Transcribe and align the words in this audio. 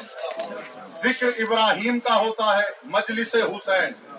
ذکر 0.92 1.26
ابراہیم 1.26 2.00
کا 2.00 2.20
ہوتا 2.20 2.58
ہے، 2.58 2.64
مجلس 2.84 3.34
حسین۔ 3.34 4.13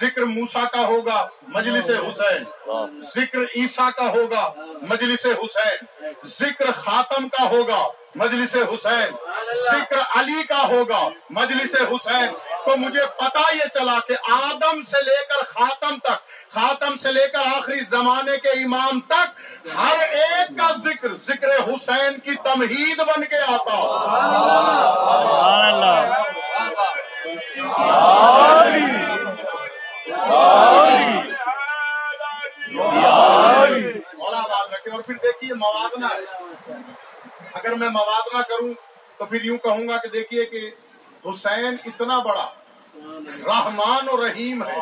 ذکر 0.00 0.22
موسا 0.24 0.64
کا 0.72 0.80
ہوگا 0.80 1.28
مجلس 1.48 1.90
حسین۔ 1.90 2.44
ذکر 3.14 3.38
عیسیٰ 3.56 3.88
کا 3.96 4.12
ہوگا 4.12 4.52
مجلس 4.82 5.26
حسین۔ 5.26 6.06
ذکر 6.24 6.70
خاتم 6.84 7.28
کا 7.28 7.44
ہوگا 7.50 7.82
مجلس 8.14 8.54
حسین۔ 8.54 9.10
ذکر 9.64 10.20
علی 10.20 10.42
کا 10.42 10.68
ہوگا 10.68 11.08
مجلس 11.30 11.74
حسین۔ 11.74 12.28
تو 12.64 12.76
مجھے 12.76 13.06
پتا 13.16 13.54
یہ 13.54 13.68
چلا 13.74 13.98
کہ 14.08 14.14
آدم 14.32 14.82
سے 14.82 15.04
لے 15.04 15.16
کر 15.28 15.44
خاتم 15.44 15.98
تک 15.98 16.52
خاتم 16.54 16.96
سے 16.96 17.12
لے 17.12 17.28
کر 17.32 17.38
آخری 17.38 17.80
زمانے 17.90 18.36
کے 18.36 18.48
امام 18.48 19.00
تک 19.00 19.40
ہر 19.76 19.98
ایک 19.98 20.58
کا 20.58 20.68
ذکر 20.84 21.08
ذکر 21.26 21.48
حسین 21.48 22.18
کی 22.20 22.34
تمہید 22.42 22.98
بن 22.98 23.24
کے 23.24 23.36
آتا۔ 23.36 23.78
اور 30.10 30.90
رکھے 34.72 34.90
اور 34.90 35.02
پھر 35.02 35.14
دیکھیے 35.14 35.54
موازنہ 35.54 36.06
ہے 36.06 36.72
اگر 37.54 37.72
میں 37.72 37.88
موازنہ 37.88 38.42
کروں 38.42 38.72
تو 39.18 39.24
پھر 39.24 39.44
یوں 39.44 39.58
کہوں 39.58 39.88
گا 39.88 39.96
کہ 39.96 40.08
دیکھیے 40.08 40.44
کہ 40.44 40.70
حسین 41.28 41.76
اتنا 41.84 42.18
بڑا 42.18 42.46
رحمان 43.46 44.08
و 44.12 44.26
رحیم 44.26 44.62
ہے 44.62 44.78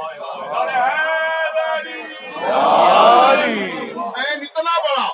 حسین 3.95 4.43
اتنا 4.43 4.79
بڑا، 4.79 5.07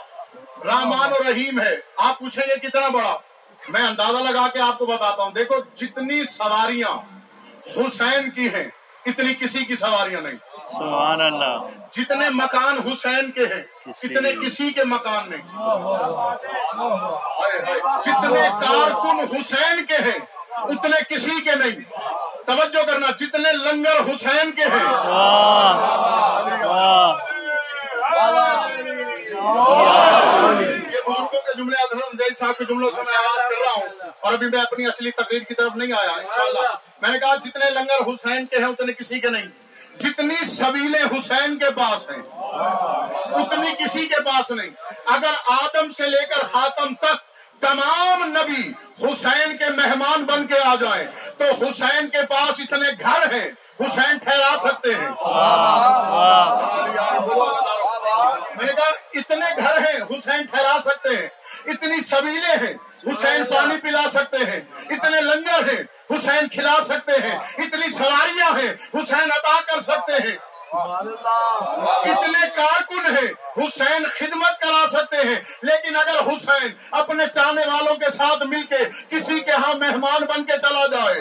رحمان 0.65 1.13
و 1.13 1.31
رحیم 1.31 1.61
ہے، 1.61 1.77
آپ 1.97 2.19
پوچھیں 2.19 2.43
گے 2.47 2.69
کتنا 2.69 2.89
بڑا؟ 2.89 3.17
میں 3.69 3.83
اندازہ 3.83 4.19
لگا 4.19 4.49
کے 4.49 4.61
آپ 4.61 4.79
کو 4.79 4.87
بتاتا 4.87 5.23
ہوں، 5.23 5.31
دیکھو 5.31 5.55
جتنی 5.75 6.25
سواریاں 6.25 6.97
حسین 7.77 8.31
کی 8.31 8.49
ہیں 8.49 8.69
اتنی 9.07 9.35
کسی 9.35 9.65
کی 9.65 9.77
سواریاں 9.77 10.21
نہیں۔ 10.21 10.37
سبحان 10.73 11.21
اللہ۔ 11.21 11.57
جتنے 11.93 12.31
مکان 12.31 12.77
حسین 12.87 13.31
کے 13.31 13.41
ہیں 13.41 13.63
اتنے 13.87 14.47
کسی 14.47 14.73
کے 14.73 14.85
مکان 14.85 15.31
نہیں۔ 15.31 15.59
ہائے 15.59 17.63
ہائے۔ 17.63 17.81
جتنے 18.05 18.49
کارکن 18.61 19.37
حسین 19.37 19.87
کے 19.87 19.95
ہیں 19.95 20.19
اتنے 20.53 21.03
کسی 21.09 21.45
کے 21.45 21.55
نہیں۔ 21.55 21.81
توجہ 22.47 22.87
کرنا 22.87 23.07
جتنے 23.21 23.53
لنگر 23.53 24.07
حسین 24.07 24.53
کے 24.53 24.65
ہیں۔ 24.65 24.85
واہ۔ 24.85 26.67
واہ۔ 26.67 27.17
جملے 31.57 31.77
زید 32.13 32.39
صاحب 32.39 32.59
کے 32.59 32.65
جملوں 32.65 32.91
سے 32.91 33.03
میں 33.07 33.17
آواز 33.17 33.37
کر 33.37 33.61
رہا 33.65 33.73
ہوں 33.77 34.11
اور 34.21 34.33
ابھی 34.33 34.47
میں 34.47 34.61
اپنی 34.61 34.87
اصلی 34.87 35.11
تقریر 35.11 35.43
کی 35.43 35.55
طرف 35.55 35.77
نہیں 35.77 35.93
آیا 35.93 36.11
انشاءاللہ۔ 36.11 36.75
میں 37.03 37.11
نے 37.11 37.19
کہا 37.19 37.35
جتنے 37.35 37.71
لنگر 37.71 38.07
حسین 38.07 38.47
کے 38.47 38.59
ہیں 38.59 38.65
اتنے 38.65 38.93
کسی 38.93 39.21
کے 39.21 39.29
نہیں۔ 39.29 39.47
جتنی 40.01 40.35
سبیلیں 40.55 41.05
حسین 41.13 41.59
کے 41.59 41.71
پاس 41.71 42.11
ہیں 42.11 42.23
اتنی 43.43 43.85
کسی 43.85 44.07
کے 44.07 44.23
پاس 44.25 44.51
نہیں۔ 44.51 44.71
اگر 45.07 45.35
آدم 45.63 45.93
سے 45.97 46.07
لے 46.07 46.27
کر 46.27 46.47
خاتم 46.47 46.95
تک 46.95 47.25
تمام 47.61 48.25
نبی 48.25 48.63
حسین 49.05 49.57
کے 49.57 49.65
مہمان 49.77 50.25
بن 50.25 50.47
کے 50.47 50.59
آ 50.65 50.75
جائیں 50.75 51.07
تو 51.39 51.45
حسین 51.45 52.09
کے 52.09 52.23
پاس 52.31 52.61
اتنے 52.61 52.91
گھر 53.01 53.33
ہیں 53.35 53.49
حسین 53.81 54.19
ٹھہرا 54.19 54.55
سکتے 54.65 54.95
ہیں۔ 54.95 55.09
میں 58.57 58.67
نے 58.67 58.73
کہا 58.73 58.91
اتنے 59.15 59.47
گھر 59.57 59.79
ہیں 59.79 59.99
حسین 60.11 60.45
ٹھہرا 60.47 60.77
سکتے 60.85 61.17
ہیں۔ 61.17 61.29
اتنی 61.67 62.01
سبیلیں 62.03 62.67
ہیں 62.67 62.75
حسین 63.07 63.45
پانی 63.45 63.77
پلا 63.83 64.03
سکتے 64.15 64.39
ہیں 64.39 64.61
اتنے 64.91 65.21
لنگر 65.21 65.69
ہیں 65.73 65.83
حسین 66.11 66.49
کھلا 66.49 66.75
سکتے 66.89 67.13
ہیں 67.23 67.39
اتنی 67.59 67.93
سواریاں 67.95 68.51
ہیں 68.59 68.73
حسین 68.95 69.31
عطا 69.37 69.61
کر 69.67 69.81
سکتے 69.81 70.29
ہیں۔ 70.29 70.37
اتنے 72.11 72.47
کارکن 72.57 73.17
ہیں 73.17 73.29
حسین 73.59 74.05
خدمت 74.15 74.61
کرا 74.61 74.85
سکتے 74.93 75.17
ہیں 75.17 75.35
لیکن 75.63 75.97
اگر 75.97 76.21
حسین 76.27 76.69
اپنے 76.91 77.27
چاہنے 77.35 77.63
والوں 77.67 77.95
کے 77.95 78.11
ساتھ 78.17 78.43
مل 78.47 78.63
کے 78.63 78.83
کسی 79.09 79.41
کے 79.41 79.53
ہاں 79.65 79.75
مہمان 79.75 80.25
بن 80.25 80.45
کے 80.45 80.57
چلا 80.63 80.87
جائے۔ 80.87 81.21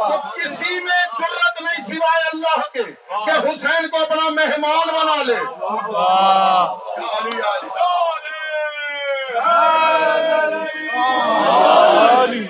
تو 0.00 0.16
کسی 0.36 0.78
میں 0.80 1.00
ضرورت 1.18 1.60
نہیں 1.60 1.84
سوائے 1.86 2.24
اللہ 2.32 2.60
کے 2.72 2.82
کہ 3.26 3.38
حسین 3.46 3.88
کو 3.88 4.02
اپنا 4.02 4.28
مہمان 4.30 4.94
بنا 4.94 5.22
لے۔ 5.22 5.40
علی 12.16 12.46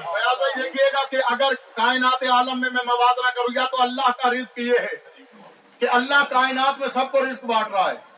دیکھیے 0.56 0.90
گا 0.92 1.04
کہ 1.10 1.16
اگر 1.30 1.54
کائنات 1.74 2.22
عالم 2.22 2.60
میں 2.60 2.70
میں 2.70 2.84
موازنہ 2.84 3.30
کروں، 3.30 3.52
یا 3.54 3.64
تو 3.64 3.82
اللہ 3.82 4.10
کا 4.22 4.30
رزق 4.30 4.58
یہ 4.58 4.78
ہے 4.80 5.22
کہ 5.78 5.88
اللہ 5.88 6.24
کائنات 6.30 6.78
میں 6.78 6.88
سب 6.88 7.12
کو 7.12 7.24
رزق 7.24 7.44
بانٹ 7.44 7.68
رہا 7.72 7.90
ہے۔ 7.90 8.13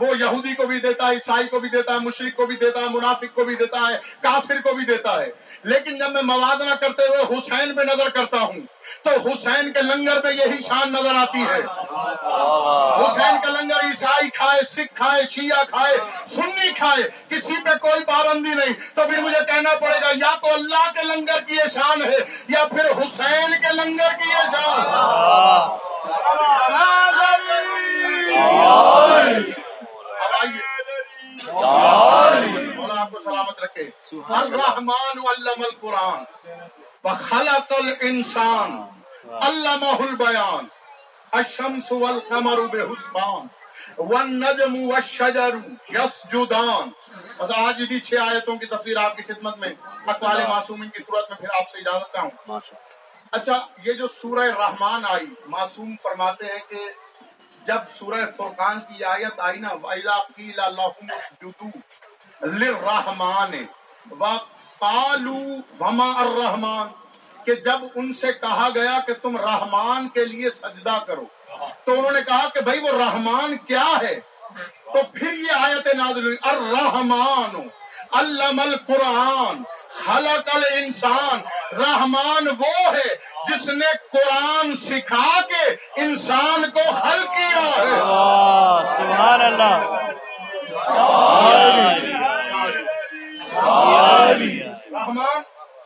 وہ 0.00 0.18
یہودی 0.18 0.54
کو 0.54 0.66
بھی 0.66 0.80
دیتا 0.80 1.06
ہے 1.06 1.12
عیسائی 1.12 1.46
کو 1.48 1.60
بھی 1.60 1.68
دیتا 1.68 1.92
ہے 1.92 1.98
مشرق 1.98 2.36
کو 2.36 2.46
بھی 2.46 2.56
دیتا 2.56 2.80
ہے 2.80 2.86
منافق 2.88 3.34
کو 3.34 3.44
بھی 3.44 3.54
دیتا 3.54 3.80
ہے 3.88 3.98
کافر 4.20 4.60
کو 4.64 4.74
بھی 4.74 4.84
دیتا 4.84 5.20
ہے۔ 5.20 5.30
لیکن 5.64 5.98
جب 5.98 6.10
میں 6.10 6.22
موازنہ 6.22 6.74
کرتے 6.74 7.06
ہوئے 7.06 7.22
حسین 7.22 7.74
پہ 7.74 7.82
نظر 7.82 8.08
کرتا 8.08 8.40
ہوں 8.40 8.60
تو 9.02 9.10
حسین 9.10 9.72
کے 9.72 9.82
لنگر 9.82 10.20
میں 10.24 10.32
یہی 10.32 10.62
شان 10.62 10.92
نظر 10.92 11.14
آتی 11.14 11.38
ہے۔ 11.38 11.58
حسین 13.02 13.40
کا 13.42 13.50
لنگر 13.50 13.84
عیسائی 13.84 14.28
کھائے 14.30 14.60
سکھ 14.72 14.94
کھائے 14.94 15.22
شیعہ 15.30 15.64
کھائے 15.64 15.96
سنی 16.28 16.70
کھائے 16.76 17.02
کسی 17.28 17.54
پہ 17.64 17.74
کوئی 17.80 18.04
پابندی 18.04 18.54
نہیں۔ 18.54 18.74
تو 18.94 19.02
پھر 19.10 19.18
مجھے 19.22 19.40
کہنا 19.46 19.74
پڑے 19.80 19.98
گا 20.02 20.10
یا 20.14 20.34
تو 20.42 20.54
اللہ 20.54 20.90
کے 20.94 21.02
لنگر 21.04 21.40
کی 21.40 21.54
یہ 21.54 21.68
شان 21.74 22.02
ہے 22.02 22.18
یا 22.48 22.64
پھر 22.64 22.90
حسین 22.90 23.54
کے 23.62 23.72
لنگر 23.74 24.16
کی 24.18 24.30
یہ 24.30 24.50
شان 24.52 25.86
مولا 31.44 33.00
آپ 33.00 33.10
کو 33.10 33.20
سلامت 33.24 33.60
رکھے۔ 33.64 33.82
الرحمن 34.28 35.18
علم 35.18 35.62
القرآن 35.64 36.24
وخلق 37.04 37.72
الانسان 37.78 38.82
علمہ 39.42 39.94
البیان 39.98 40.66
الشمس 41.32 41.92
والقمر 41.92 42.58
بحسبان 42.72 43.46
والنجم 43.98 44.76
والشجر 44.90 45.54
یسجدان 45.88 46.90
آج 47.56 47.82
بھی 47.88 48.00
چھ 48.00 48.14
آیتوں 48.20 48.56
کی 48.56 48.66
تفسیر 48.66 48.96
آپ 48.96 49.16
کی 49.16 49.22
خدمت 49.22 49.58
میں 49.58 49.72
اقوال 50.06 50.46
معصومین 50.48 50.88
کی 50.88 51.02
صورت 51.02 51.30
میں 51.30 51.38
پھر 51.38 51.48
آپ 51.60 51.70
سے 51.70 51.78
اجازت 51.78 52.12
چاہوں۔ 52.12 52.30
اچھا 53.32 53.58
یہ 53.84 53.92
جو 53.92 54.06
سورہ 54.08 54.44
رحمان 54.58 55.04
آئی 55.08 55.26
معصوم 55.46 55.94
فرماتے 56.02 56.46
ہیں 56.46 56.58
کہ 56.68 56.88
جب 57.64 57.78
سورہ 57.98 58.24
فرقان 58.36 58.80
کی 58.80 59.04
آیت 59.04 59.40
آئی 59.40 59.58
نا، 59.60 59.72
وَإِذَا 59.72 60.18
قِيلَ 60.36 60.58
لَهُمُ 60.70 61.10
اسْجُدُوا 61.16 62.48
لِلرَّحْمَانِ 62.58 63.62
وَقَالُوا 64.10 65.60
وَمَا 65.80 66.20
الرَّحْمَانِ 66.20 67.44
کہ 67.44 67.54
جب 67.54 67.84
ان 67.94 68.12
سے 68.12 68.32
کہا 68.32 68.68
گیا 68.74 68.98
کہ 69.06 69.14
تم 69.22 69.36
رحمان 69.36 70.08
کے 70.08 70.24
لیے 70.24 70.50
سجدہ 70.50 70.98
کرو، 71.06 71.24
تو 71.84 71.92
انہوں 71.92 72.12
نے 72.12 72.20
کہا 72.26 72.48
کہ 72.54 72.60
بھائی 72.60 72.80
وہ 72.80 72.98
رحمان 72.98 73.56
کیا 73.66 73.88
ہے؟ 74.02 74.14
تو 74.92 75.00
پھر 75.12 75.32
یہ 75.32 75.52
آیت 75.60 75.86
نازل 75.94 76.24
ہوئی 76.26 76.36
الرحمان 76.42 77.68
علم 78.12 78.60
القرآن 78.60 79.62
خلق 80.06 80.54
الانسان 80.54 81.40
رحمان 81.72 82.48
وہ 82.48 82.92
ہے 82.92 83.14
جس 83.48 83.68
نے 83.68 83.86
قرآن 84.12 84.76
سکھا 84.76 85.40
کے 85.40 85.64
انسان 86.00 86.70
کو 86.74 86.90
حل 86.90 87.26
کیا 87.26 87.62
ہے۔ 87.76 87.96
سبحان 88.96 89.40
اللہ۔ 89.40 90.02
رحمان 94.92 95.42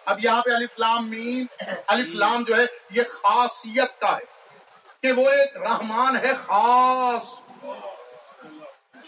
اب 0.06 0.24
یہاں 0.24 0.42
پہ 0.42 0.50
الف 0.50 0.78
لام 0.78 1.10
میم 1.10 1.46
الف 1.86 2.14
لام 2.14 2.44
جو 2.44 2.56
ہے 2.56 2.62
یہ 2.90 3.02
خاصیت 3.10 4.00
کا 4.00 4.16
ہے 4.16 4.24
کہ 5.02 5.12
وہ 5.12 5.30
ایک 5.30 5.56
رحمان 5.56 6.16
ہے 6.16 6.32
خاص۔ 6.46 7.42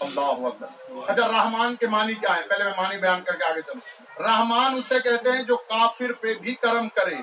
اللہ 0.00 0.20
اکبر۔ 0.20 0.66
اچھا 1.08 1.28
رحمان 1.28 1.76
کے 1.76 1.86
معنی 1.86 2.14
کیا 2.14 2.36
ہے 2.36 2.42
پہلے 2.48 2.64
میں 2.64 2.72
معنی 2.76 2.96
بیان 2.96 3.22
کر 3.22 3.36
کے 3.36 3.44
آگے 3.44 3.60
چلوں۔ 3.62 4.22
رحمان 4.22 4.74
اسے 4.74 5.00
کہتے 5.00 5.32
ہیں 5.32 5.42
جو 5.42 5.56
کافر 5.56 6.12
پہ 6.12 6.34
بھی 6.34 6.54
کرم 6.54 6.88
کرے، 6.88 7.14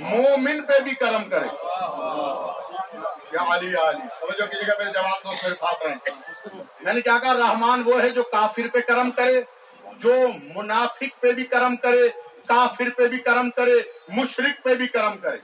مومن 0.00 0.62
پہ 0.62 0.78
بھی 0.78 0.94
کرم 0.94 1.24
کرے۔ 1.24 1.46
یا 3.32 3.54
علی 3.54 3.66
علی۔ 3.66 4.08
توجہ 4.20 4.46
کیجیے 4.46 4.68
گا 4.68 4.72
میرے 4.78 4.90
جواب 4.90 5.24
دوست 5.24 5.44
میرے 5.44 5.54
ساتھ 5.54 5.82
رہیں۔ 5.82 5.96
میں 6.80 6.92
نے 6.92 7.00
کیا 7.00 7.18
کہا 7.22 7.34
رحمان 7.34 7.82
وہ 7.86 8.02
ہے 8.02 8.08
جو 8.08 8.22
کافر 8.22 8.66
پہ 8.72 8.80
کرم 8.80 9.10
کرے، 9.10 9.42
جو 9.98 10.14
منافق 10.54 11.20
پہ 11.20 11.32
بھی 11.32 11.44
کرم 11.44 11.76
کرے، 11.76 12.08
کافر 12.46 12.84
پہ 12.96 13.08
بھی 13.08 13.18
کرم 13.18 13.50
کرے 13.50 13.72
مشرق 14.08 14.64
پہ 14.64 14.74
بھی 14.74 14.86
کرم 14.88 15.18
کرے۔ 15.18 15.38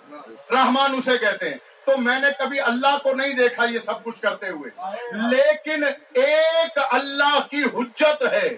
رحمان 0.51 0.95
اسے 0.95 1.19
کہتے 1.19 1.51
ہیں۔ 1.51 1.59
تو 1.87 1.97
میں 1.99 2.19
نے 2.21 2.29
کبھی 2.39 2.61
اللہ 2.63 2.97
کو 3.03 3.13
نہیں 3.13 3.33
دیکھا 3.35 3.65
یہ 3.65 3.79
سب 3.85 4.03
کچھ 4.05 4.21
کرتے 4.21 4.49
ہوئے 4.49 4.71
لیکن 5.25 5.85
ایک 5.85 6.79
اللہ 6.91 7.39
کی 7.51 7.63
حجت 7.75 8.23
ہے 8.33 8.49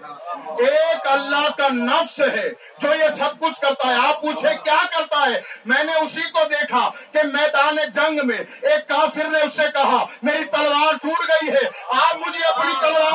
ایک 0.61 1.09
اللہ 1.09 1.49
کا 1.59 1.69
نفس 1.73 2.19
ہے 2.29 2.49
جو 2.81 2.95
یہ 2.95 3.09
سب 3.19 3.39
کچھ 3.41 3.61
کرتا 3.61 3.89
ہے 3.89 3.95
آپ 4.09 4.21
پوچھے 4.23 4.55
کیا 4.65 4.79
کرتا 4.91 5.25
ہے 5.25 5.41
میں 5.65 5.83
نے 5.85 5.95
اسی 5.97 6.29
کو 6.31 6.45
دیکھا 6.51 6.89
کہ 7.13 7.27
میدان 7.29 7.79
جنگ 7.95 8.27
میں 8.27 8.39
ایک 8.63 8.89
کافر 8.89 9.29
نے 9.29 9.41
اس 9.41 9.57
سے 9.57 9.71
کہا 9.75 10.05
میری 10.23 10.45
تلوار 10.53 10.97
ٹوٹ 11.03 11.25
گئی 11.25 11.51
ہے 11.51 11.67
آپ 11.95 12.17
مجھے 12.19 12.45
اپنی 12.47 12.73
تلوار 12.81 13.13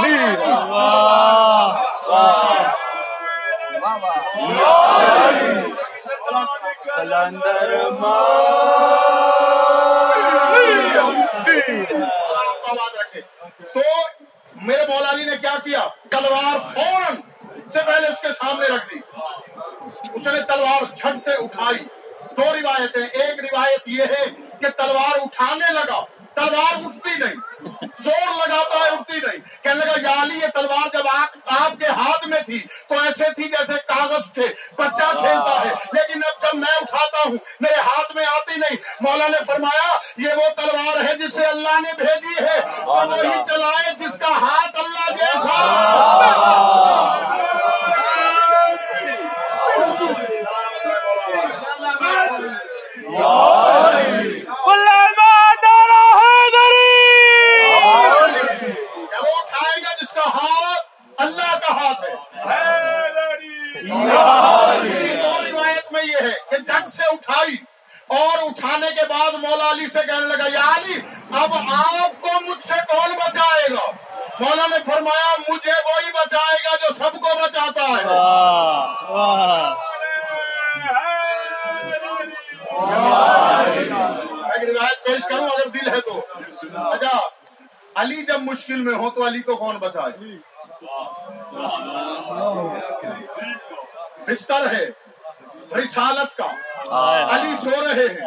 کلندر 6.86 7.74
آپ 7.76 7.92
کا 7.92 7.94
بات 8.00 8.69
رکھے 11.68 13.22
تو 13.74 13.80
میرے 14.56 14.86
مولا 14.88 15.10
علی 15.10 15.24
نے 15.24 15.38
کیا 15.42 15.56
کیا؟ 15.64 15.88
تلوار 16.10 16.58
فوراً 16.74 17.16
سے 17.74 17.80
پہلے 17.86 18.08
اس 18.08 18.22
کے 18.22 18.28
سامنے 18.28 18.76
رکھ 18.76 18.94
دی۔ 18.94 19.00
اس 20.14 20.28
نے 20.28 20.42
تلوار 20.42 20.84
جھٹ 20.96 21.24
سے 21.26 21.32
اٹھائی۔ 21.32 21.86
دو 22.38 22.44
روایتیں۔ 22.44 23.08
ایک 23.08 23.40
روایت 23.40 23.82
یہ 23.86 24.04
ہے 24.04 24.26
کہ 24.62 24.70
تلوار 24.70 25.20
اٹھانے 25.22 25.74
لگا، 25.74 26.06
تلوار 26.34 26.74
اٹھتی 26.74 27.10
نہیں، 27.20 27.36
زور 28.04 28.48
لگاتا 28.48 28.78
ہے، 28.80 28.90
اٹھتی 28.90 29.18
نہیں۔ 29.18 29.39
کہنے 29.64 29.86
لگا 29.86 30.00
یا 30.02 30.22
علی 30.24 30.40
یہ 30.40 30.48
تلوار 30.54 30.88
جب 30.94 31.08
آپ 31.60 31.74
کے 31.80 31.88
ہاتھ 32.00 32.28
میں 32.28 32.42
تھی 32.46 32.60
تو 32.88 33.00
ایسے 33.04 33.32
تھی 33.36 33.44
جیسے 33.50 33.74
کاغذ 33.88 34.32
تھے۔ 34.34 34.48
بچہ 34.78 35.08
کھیلتا 35.20 35.56
ہے 35.66 35.74
لیکن 35.94 36.22
اب 36.28 36.42
جب 36.42 36.58
میں 36.60 36.76
اٹھاتا 36.82 37.28
ہوں 37.28 37.38
میرے 37.62 37.80
ہاتھ 37.82 38.16
میں 38.16 38.26
آتی 38.36 38.60
نہیں۔ 38.60 38.78
مولا 39.02 39.28
نے 39.28 39.44
فرمایا 39.48 39.90
یہ 40.26 40.34
وہ 40.38 40.50
تلوار 40.56 41.04
ہے 41.06 41.16
جسے 41.18 41.46
اللہ 41.46 41.80
نے 41.84 41.94
بھیجی 41.98 42.44
ہے۔ 42.46 42.60
تو 42.86 43.08
وہی 43.10 43.38
چلائے 43.50 43.94
جس 44.00 44.20
کا 44.20 44.32
ہاتھ 44.42 44.80
اللہ 44.80 45.12
جیسا 45.18 45.58
کہ 57.90 59.18
وہ 59.18 59.32
اٹھائے 59.38 59.82
گا 59.82 59.94
جس 60.02 60.12
کا 60.14 60.30
ہاتھ 60.30 61.22
اللہ 61.22 61.58
کا 61.62 61.74
ہاتھ 61.76 62.04
ہے 62.04 62.68
دو 65.22 65.32
روایت 65.42 65.92
میں 65.92 66.04
یہ 66.04 66.28
ہے 66.28 66.34
کہ 66.50 66.58
جگ 66.62 66.88
سے 66.96 67.04
اٹھائی 67.12 67.56
اور 68.18 68.38
اٹھانے 68.44 68.90
کے 68.96 69.06
بعد 69.10 69.34
مولا 69.42 69.70
علی 69.72 69.88
سے 69.94 70.00
کہنے 70.08 70.28
لگا 70.28 70.48
یا 70.54 70.68
علی 70.76 71.00
اب 71.42 71.54
آپ 71.72 72.22
کو 72.22 72.40
مجھ 72.42 72.64
سے 72.68 72.80
کون 72.90 73.14
بچائے 73.16 73.68
گا 73.74 73.86
مولا 74.40 74.66
نے 74.68 74.78
فرمایا 74.86 75.36
مجھے 75.50 75.72
وہی 75.88 76.12
بچائے 76.14 76.58
گا 76.66 76.76
جو 76.82 76.94
سب 76.98 77.20
کو 77.22 77.36
بچاتا 77.42 77.88
ہے 77.88 78.06
واہ 78.06 79.12
واہ 79.12 79.74
میں 84.40 84.54
ایک 84.54 84.64
روایت 84.70 85.04
پیش 85.06 85.24
کروں 85.30 85.46
اگر 85.48 85.68
دل 85.74 85.90
ہے 85.90 86.00
تو 86.02 86.20
اچھا 86.92 87.20
علی 87.96 88.22
جب 88.26 88.42
مشکل 88.42 88.82
میں 88.82 88.94
ہو 88.96 89.10
تو 89.10 89.24
بچائے 89.80 90.38
بستر 94.28 94.74
ہے 94.74 94.86
رسالت 95.76 96.38
کا۔ 96.38 96.48
علی 97.36 97.56
سو 97.64 97.88
رہے 97.88 98.06
ہیں۔ 98.06 98.26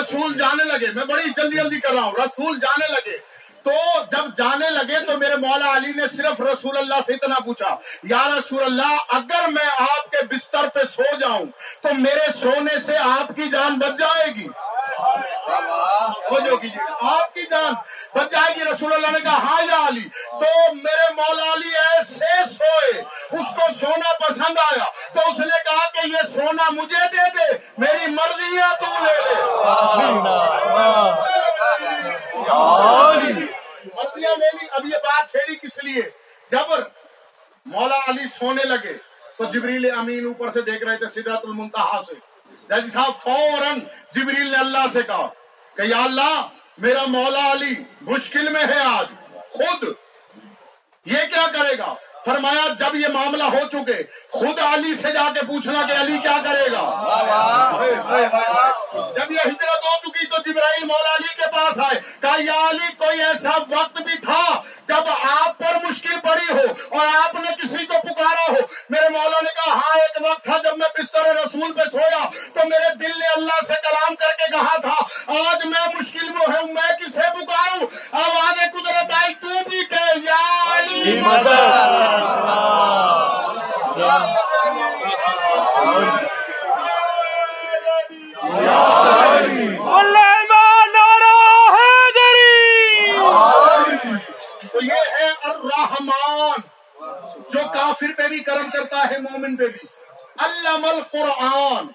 رسول 0.00 0.38
جانے 0.38 0.64
لگے۔ 0.64 0.86
میں 0.94 1.04
بڑی 1.04 1.30
جلدی 1.36 1.56
جلدی 1.56 1.80
کر 1.80 1.94
رہا 1.94 2.02
ہوں۔ 2.02 2.12
رسول 2.12 2.60
جانے 2.60 2.92
لگے۔ 2.92 3.18
تو 3.62 3.70
جب 4.10 4.36
جانے 4.36 4.70
لگے 4.70 5.00
تو 5.00 5.18
میرے 5.18 5.36
مولا 5.36 5.76
علی 5.76 5.92
نے 5.96 6.02
صرف 6.16 6.40
رسول 6.40 6.78
اللہ 6.78 6.94
سے 7.06 7.12
اتنا 7.12 7.34
پوچھا 7.44 7.76
یا 8.02 8.28
رسول 8.38 8.64
اللہ 8.64 8.96
اگر 9.08 9.48
میں 9.48 9.66
آپ 9.80 10.10
کے 10.10 10.26
بستر 10.30 10.68
پہ 10.74 10.78
سو 10.96 11.02
جاؤں 11.20 11.46
تو 11.82 11.88
میرے 11.98 12.32
سونے 12.40 12.80
سے 12.80 12.96
آپ 12.96 13.36
کی 13.36 13.48
جان 13.48 13.78
بچ 13.78 13.98
جائے 13.98 14.30
گی۔ 14.34 14.48
جی، 16.62 16.68
آپ 17.00 17.34
کی 17.34 17.42
جان 17.42 17.74
بچ 18.14 18.30
جائے 18.30 18.54
گی 18.56 18.64
رسول 18.64 18.92
اللہ 18.92 19.06
نے 19.06 19.20
کہا 19.20 19.38
ہاں 19.38 19.62
یا 19.62 19.88
علی، 19.88 20.08
تو 20.30 20.74
میرے 20.74 21.14
مولا 21.14 21.42
علی 21.42 21.68
ایسے 21.68 22.54
سوئے، 22.54 23.00
اس 23.30 23.54
کو 23.54 23.74
سونا 23.80 24.16
پسند 24.18 24.58
آیا، 24.58 24.84
تو 25.14 25.30
اس 25.30 25.38
نے 25.38 25.58
کہا 25.64 25.90
کہ 25.90 26.06
یہ 26.06 26.34
سونا 26.34 26.70
مجھے 26.70 27.08
دے 27.12 27.30
دے، 27.38 27.58
میری 27.78 28.10
مرضی 28.10 28.56
ہے 28.56 28.74
تو 28.80 29.04
لے 29.04 29.12
لے۔ 29.12 29.42
مرضیاں 33.96 34.36
لے 34.36 34.56
لی۔ 34.60 34.66
اب 34.70 34.84
یہ 34.84 34.96
بات 34.96 35.30
چھیڑی 35.30 35.56
کس 35.56 35.84
لیے؟ 35.84 36.02
جب 36.50 36.74
مولا 37.66 38.10
علی 38.10 38.22
سونے 38.38 38.62
لگے، 38.64 38.92
تو 39.36 39.44
جبریل 39.44 39.90
امین 39.98 40.26
اوپر 40.26 40.50
سے 40.50 40.60
دیکھ 40.60 40.84
رہے 40.84 40.96
تھے 40.96 41.06
سدرت 41.06 41.40
المنتہا 41.44 42.00
سے۔ 42.06 42.14
جج 42.70 42.92
صاحب 42.92 43.14
فوراً 43.22 43.78
جبریل 44.14 44.50
نے 44.50 44.56
اللہ 44.56 44.86
سے 44.92 45.02
کہا 45.02 45.28
کہ 45.76 45.82
یا 45.84 46.02
اللہ 46.04 46.36
میرا 46.78 47.04
مولا 47.08 47.50
علی 47.52 47.74
مشکل 48.00 48.48
میں 48.48 48.64
ہے 48.64 48.80
آج 48.80 49.06
خود 49.50 49.84
یہ 51.06 51.24
کیا 51.32 51.46
کرے 51.52 51.78
گا 51.78 51.94
فرمایا 52.24 52.66
جب 52.78 52.94
یہ 52.94 53.08
معاملہ 53.08 53.44
ہو 53.46 53.66
چکے 53.72 54.02
خود 54.30 54.58
علی 54.64 54.94
سے 54.94 55.12
جا 55.12 55.28
کے 55.34 55.46
پوچھنا 55.46 55.86
کہ 55.86 56.00
علی 56.00 56.18
کیا 56.18 56.36
کرے 56.44 56.70
گا 56.72 56.84
جب 58.92 59.32
یہ 59.32 59.44
ہجرت 59.44 59.84
ہو 59.84 59.96
چکی 60.02 60.26
تو 60.26 60.42
جبرائیل 60.42 60.84
مولا 60.84 61.14
علی 61.14 61.34
کے 61.36 61.50
پاس 61.52 61.78
آئے۔ 61.80 61.98
کہا 62.22 62.34
یا 62.40 62.68
علی 62.68 62.92
کوئی 62.98 63.22
ایسا 63.22 63.56
وقت 63.70 64.00
بھی 64.02 64.16
تھا 64.24 64.42
جب 64.88 65.08
آپ 65.30 65.58
پر 65.58 65.76
مشکل 65.84 66.18
پڑی 66.22 66.46
ہو 66.50 66.64
اور 66.90 67.06
آپ 67.16 67.34
نے 67.36 67.54
کسی 67.62 67.86
کو 67.86 67.98
پکارا 68.02 68.44
ہو؟ 68.48 68.60
میرے 68.90 69.08
مولا 69.08 69.40
نے 69.42 69.50
کہا 69.56 69.72
ہاں 69.74 69.98
ایک 69.98 70.22
وقت 70.22 70.44
تھا 70.44 70.56
جب 70.64 70.78
میں 70.78 70.88
بستر 70.98 71.26
رسول 71.36 71.72
پہ 71.72 71.88
سویا 71.92 72.24
تو 72.54 72.68
میرے 72.68 72.94
دل 73.00 73.18
نے 73.18 73.26
اللہ 73.34 73.60
سے 73.68 73.80
کلام 73.82 74.14
کر 74.16 74.36
کے 74.38 74.50
کہا 74.52 74.76
تھا 74.80 74.94
آج 75.40 75.66
میں 75.66 75.86
مشکل 75.94 76.28
میں 76.28 76.46
ہوں 76.48 76.72
میں 76.74 76.90
کسے 77.00 77.28
پکاروں؟ 77.34 77.86
اب 78.14 78.38
آگے 78.40 78.70
قدرت 78.72 79.12
آئی 79.14 79.34
تو 79.42 79.58
بھی 79.68 79.84
کہ 79.86 80.04
یا 80.20 80.42
علی 80.72 81.20
تو 81.22 81.56
الرحمان 96.00 96.60
جو 97.50 97.58
کافر 97.74 98.06
پہ 98.16 98.28
بھی 98.28 98.38
کرم 98.40 98.70
کرتا 98.70 99.10
ہے، 99.10 99.18
مومن 99.18 99.56
پہ 99.56 99.66
بھی۔ 99.66 99.86
علم 100.38 100.84
القرآن، 100.84 101.86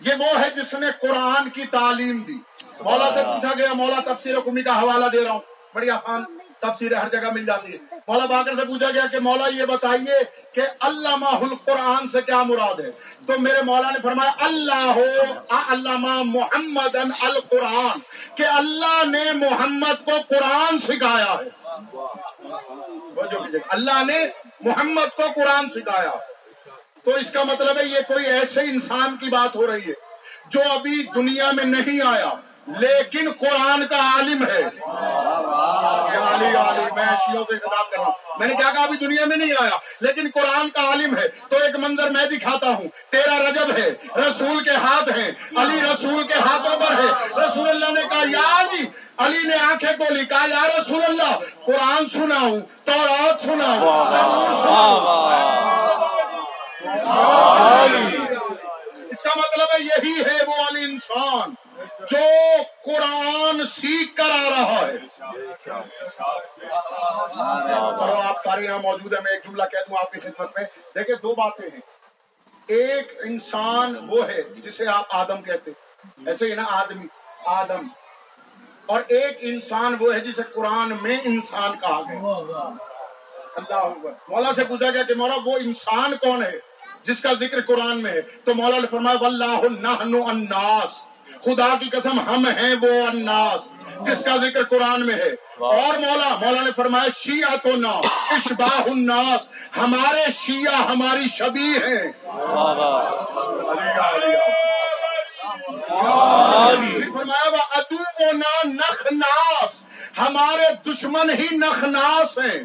یہ 0.00 0.14
وہ 0.18 0.40
ہے 0.40 0.50
جس 0.50 0.74
نے 0.74 0.86
قرآن 1.00 1.50
کی 1.50 1.66
تعلیم 1.66 2.22
دی۔ 2.22 2.34
مولا 2.80 3.08
سے 3.14 3.24
پوچھا 3.24 3.54
گیا، 3.58 3.72
مولا 3.72 4.14
تفسیر 4.14 4.40
قمی 4.40 4.62
کا 4.62 4.82
حوالہ 4.82 5.06
دے 5.06 5.24
رہا 5.24 5.32
ہوں۔ 5.32 5.40
بڑی 5.74 5.90
آسان۔ 5.90 6.24
تفسیر 6.60 6.94
ہر 6.94 7.08
جگہ 7.08 7.30
مل 7.32 7.46
جاتی 7.46 7.72
ہے 7.72 7.78
مولا 8.08 8.26
باقر 8.26 8.54
سے 8.54 8.64
پوچھا 8.64 8.90
گیا 8.90 9.06
کہ 9.12 9.18
مولا 9.18 9.46
یہ 9.46 9.64
بتائیے 9.64 10.14
کہ 10.52 10.62
علامہ 10.80 11.28
القرآن 11.28 12.08
سے 12.08 12.22
کیا 12.22 12.42
مراد 12.42 12.80
ہے؟ 12.80 12.90
تو 13.26 13.32
میرے 13.38 13.62
مولا 13.62 13.90
نے 13.90 13.98
فرمایا، 14.02 14.32
اللہ 14.38 14.94
علامہ 15.50 16.22
محمد 16.24 16.96
القرآن، 17.20 17.98
کہ 18.36 18.46
اللہ 18.46 19.02
نے 19.06 19.32
محمد 19.32 20.04
کو 20.04 20.12
قرآن 20.28 20.78
سکھایا 20.78 21.36
ہے۔ 21.38 21.48
اللہ 23.68 24.04
نے 24.04 24.26
محمد 24.60 25.16
کو 25.16 25.22
قرآن 25.34 25.68
سکھایا۔ 25.68 26.12
تو 27.04 27.10
اس 27.10 27.30
کا 27.32 27.42
مطلب 27.42 27.78
ہے، 27.78 27.84
یہ 27.84 28.00
کوئی 28.08 28.26
ایسے 28.26 28.60
انسان 28.60 29.16
کی 29.16 29.26
بات 29.26 29.56
ہو 29.56 29.66
رہی 29.66 29.88
ہے 29.88 29.92
جو 30.46 30.60
ابھی 30.70 31.06
دنیا 31.14 31.50
میں 31.50 31.64
نہیں 31.64 32.06
آیا، 32.06 32.30
لیکن 32.66 33.30
قرآن 33.40 33.86
کا 33.86 33.96
عالم 33.96 34.44
ہے۔ 34.46 34.62
علی 36.46 36.80
علی 36.80 36.94
میں 36.94 37.04
شیعوں 37.04 37.44
سے 37.44 37.58
خطاب 37.58 37.90
کر 37.90 37.96
رہا 37.96 38.04
ہوں۔ 38.04 38.38
میں 38.38 38.46
نے 38.46 38.54
کیا 38.54 38.70
کہا 38.74 38.82
ابھی 38.82 38.98
دنیا 38.98 39.24
میں 39.24 39.36
نہیں 39.36 39.52
آیا، 39.60 39.76
لیکن 40.00 40.28
قرآن 40.34 40.70
کا 40.70 40.82
عالم 40.82 41.16
ہے۔ 41.16 41.28
تو 41.28 41.56
ایک 41.56 41.76
منظر 41.76 42.10
میں 42.10 42.26
دکھاتا 42.26 42.66
ہوں۔ 42.66 42.88
تیرا 43.10 43.38
رجب 43.38 43.76
ہے، 43.76 43.90
رسول 44.16 44.64
کے 44.64 44.70
ہاتھ 44.70 45.18
ہیں۔ 45.18 45.30
علی 45.56 45.80
رسول 45.82 46.22
کے 46.22 46.34
ہاتھوں 46.34 46.76
پر 46.76 46.92
ہے۔ 46.92 47.28
رسول 47.48 47.68
اللہ 47.68 47.90
نے 47.90 48.00
کہا، 48.10 48.18
یا 48.18 48.60
علی 48.60 48.84
علی 49.18 49.48
نے 49.48 49.56
آنکھیں 49.56 49.92
کھولی، 49.92 50.24
کہا، 50.24 50.46
یا 50.50 50.66
رسول 50.78 51.04
اللہ، 51.04 51.38
قرآن 51.66 52.08
سناؤں 52.08 52.60
تو 52.84 52.92
رات 52.92 53.40
سناؤں۔ 53.40 54.10
اس 59.10 59.22
کا 59.22 59.30
مطلب 59.36 59.66
ہے 59.74 59.80
یہی 59.80 60.20
ہے 60.20 60.44
وہ 60.46 60.54
علی 60.54 60.84
انسان 60.84 61.54
جو 62.10 62.18
قرآن 62.84 63.62
سیکھ 63.66 64.16
کر 64.16 64.30
آ 64.30 64.50
رہا 64.50 64.80
ہے۔ 64.80 65.09
اور 67.98 68.24
آپ 68.24 68.36
سارے 68.44 68.64
یہاں 68.64 68.78
موجود 68.78 69.12
ہیں، 69.12 69.20
میں 69.24 69.32
ایک 69.32 69.44
جملہ 69.44 69.62
کہہ 69.72 69.78
دوں 69.88 69.96
آپ 70.00 70.12
کی 70.12 70.20
خدمت 70.20 70.58
میں۔ 70.58 70.64
دیکھیں، 70.94 71.14
دو 71.22 71.34
باتیں 71.34 71.68
ہیں۔ 71.72 71.80
ایک 72.66 73.12
انسان 73.24 74.06
وہ 74.08 74.28
ہے 74.28 74.42
جسے 74.42 74.86
آپ 74.86 75.04
آدم 75.10 75.42
کہتے 75.42 75.70
ایسے 76.26 76.46
ہی 76.46 76.54
نا، 76.54 76.64
آدمی، 76.70 77.06
آدم۔ 77.46 77.86
اور 78.86 79.00
ایک 79.08 79.38
انسان 79.40 79.96
وہ 80.00 80.14
ہے 80.14 80.20
جسے 80.20 80.42
قرآن 80.54 80.92
میں 81.02 81.18
انسان 81.24 81.78
کہا 81.80 82.00
گیا 82.00 82.16
اللہ 83.56 84.08
مولا 84.28 84.52
سے 84.56 84.64
پوچھا 84.64 84.90
گیا 84.90 85.02
کہ 85.02 85.14
مولا، 85.14 85.34
وہ 85.44 85.56
انسان 85.56 86.12
کون 86.20 86.42
ہے 86.42 86.58
جس 87.02 87.20
کا 87.20 87.32
ذکر 87.40 87.60
قرآن 87.60 88.02
میں 88.02 88.12
ہے؟ 88.12 88.20
تو 88.44 88.54
مولا 88.54 88.78
نے 88.78 88.86
فرمایا 88.86 89.16
واللہ 89.20 89.68
نحن 89.80 90.22
الناس۔ 90.28 90.98
خدا 91.44 91.74
کی 91.80 91.90
قسم، 91.90 92.20
ہم 92.20 92.46
ہیں 92.46 92.74
وہ 92.82 93.06
الناس۔ 93.06 93.79
جس 94.04 94.24
کا 94.24 94.36
ذکر 94.36 94.62
قرآن 94.64 95.06
میں 95.06 95.14
ہے۔ 95.14 95.30
اور 95.58 95.98
مولا 95.98 96.28
مولا 96.40 96.62
نے 96.62 96.70
فرمایا 96.76 97.08
شیعہ 97.16 97.56
تو 97.56 97.76
نا 97.76 97.90
اشباہ 98.30 98.80
الناس 98.80 99.48
ہمارے 99.76 100.24
شیعہ 100.38 100.74
ہماری 100.74 101.26
شبی 101.34 101.72
ہیں۔ 101.84 102.02
فرمایا 107.12 107.48
وہ 107.52 107.62
ادو 107.76 108.02
نا 108.32 108.54
نخناس 108.64 109.72
ہمارے 110.18 110.68
دشمن 110.86 111.30
ہی 111.30 111.56
نخناس 111.56 112.38
ہیں۔ 112.38 112.58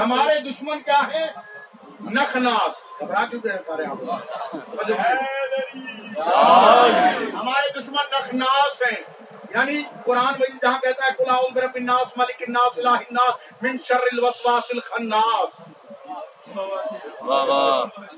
ہمارے 0.00 0.38
دشمن 0.40 0.78
کیا 0.80 1.02
ہے 1.14 1.26
نخناس 2.10 3.00
گھبرا 3.00 3.24
کیوں 3.26 3.40
گئے 3.44 3.58
سارے 3.66 3.84
ہمارے 7.34 7.68
دشمن 7.78 8.06
نخناس 8.12 8.82
ہیں۔ 8.82 9.00
یعنی 9.54 9.82
قرآن 10.04 10.32
میں 10.38 10.48
جہاں 10.62 10.78
کہتا 10.80 11.06
ہے 11.06 11.10
کلا 11.18 11.36
برب 11.54 11.74
الناس 11.74 12.16
ملک 12.16 12.42
الناس 12.48 12.78
الہ 12.78 12.88
الناس 12.88 13.62
من 13.62 13.76
شر 13.84 14.02
الوسواس 14.12 14.70
الخناس۔ 14.70 15.60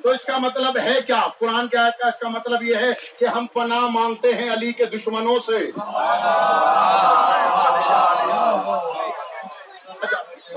تو 0.02 0.10
اس 0.10 0.24
کا 0.24 0.38
مطلب 0.38 0.76
ہے 0.78 0.94
کیا؟ 1.06 1.20
قرآن 1.38 1.68
کے 1.68 1.76
آیت 1.78 1.98
کا 1.98 2.08
اس 2.08 2.18
کا 2.18 2.28
مطلب 2.28 2.62
یہ 2.62 2.76
ہے 2.76 2.90
کہ 3.18 3.24
ہم 3.24 3.46
پناہ 3.46 3.86
مانگتے 3.90 4.34
ہیں 4.34 4.52
علی 4.52 4.72
کے 4.72 4.84
دشمنوں 4.84 5.38
سے۔ 5.46 5.70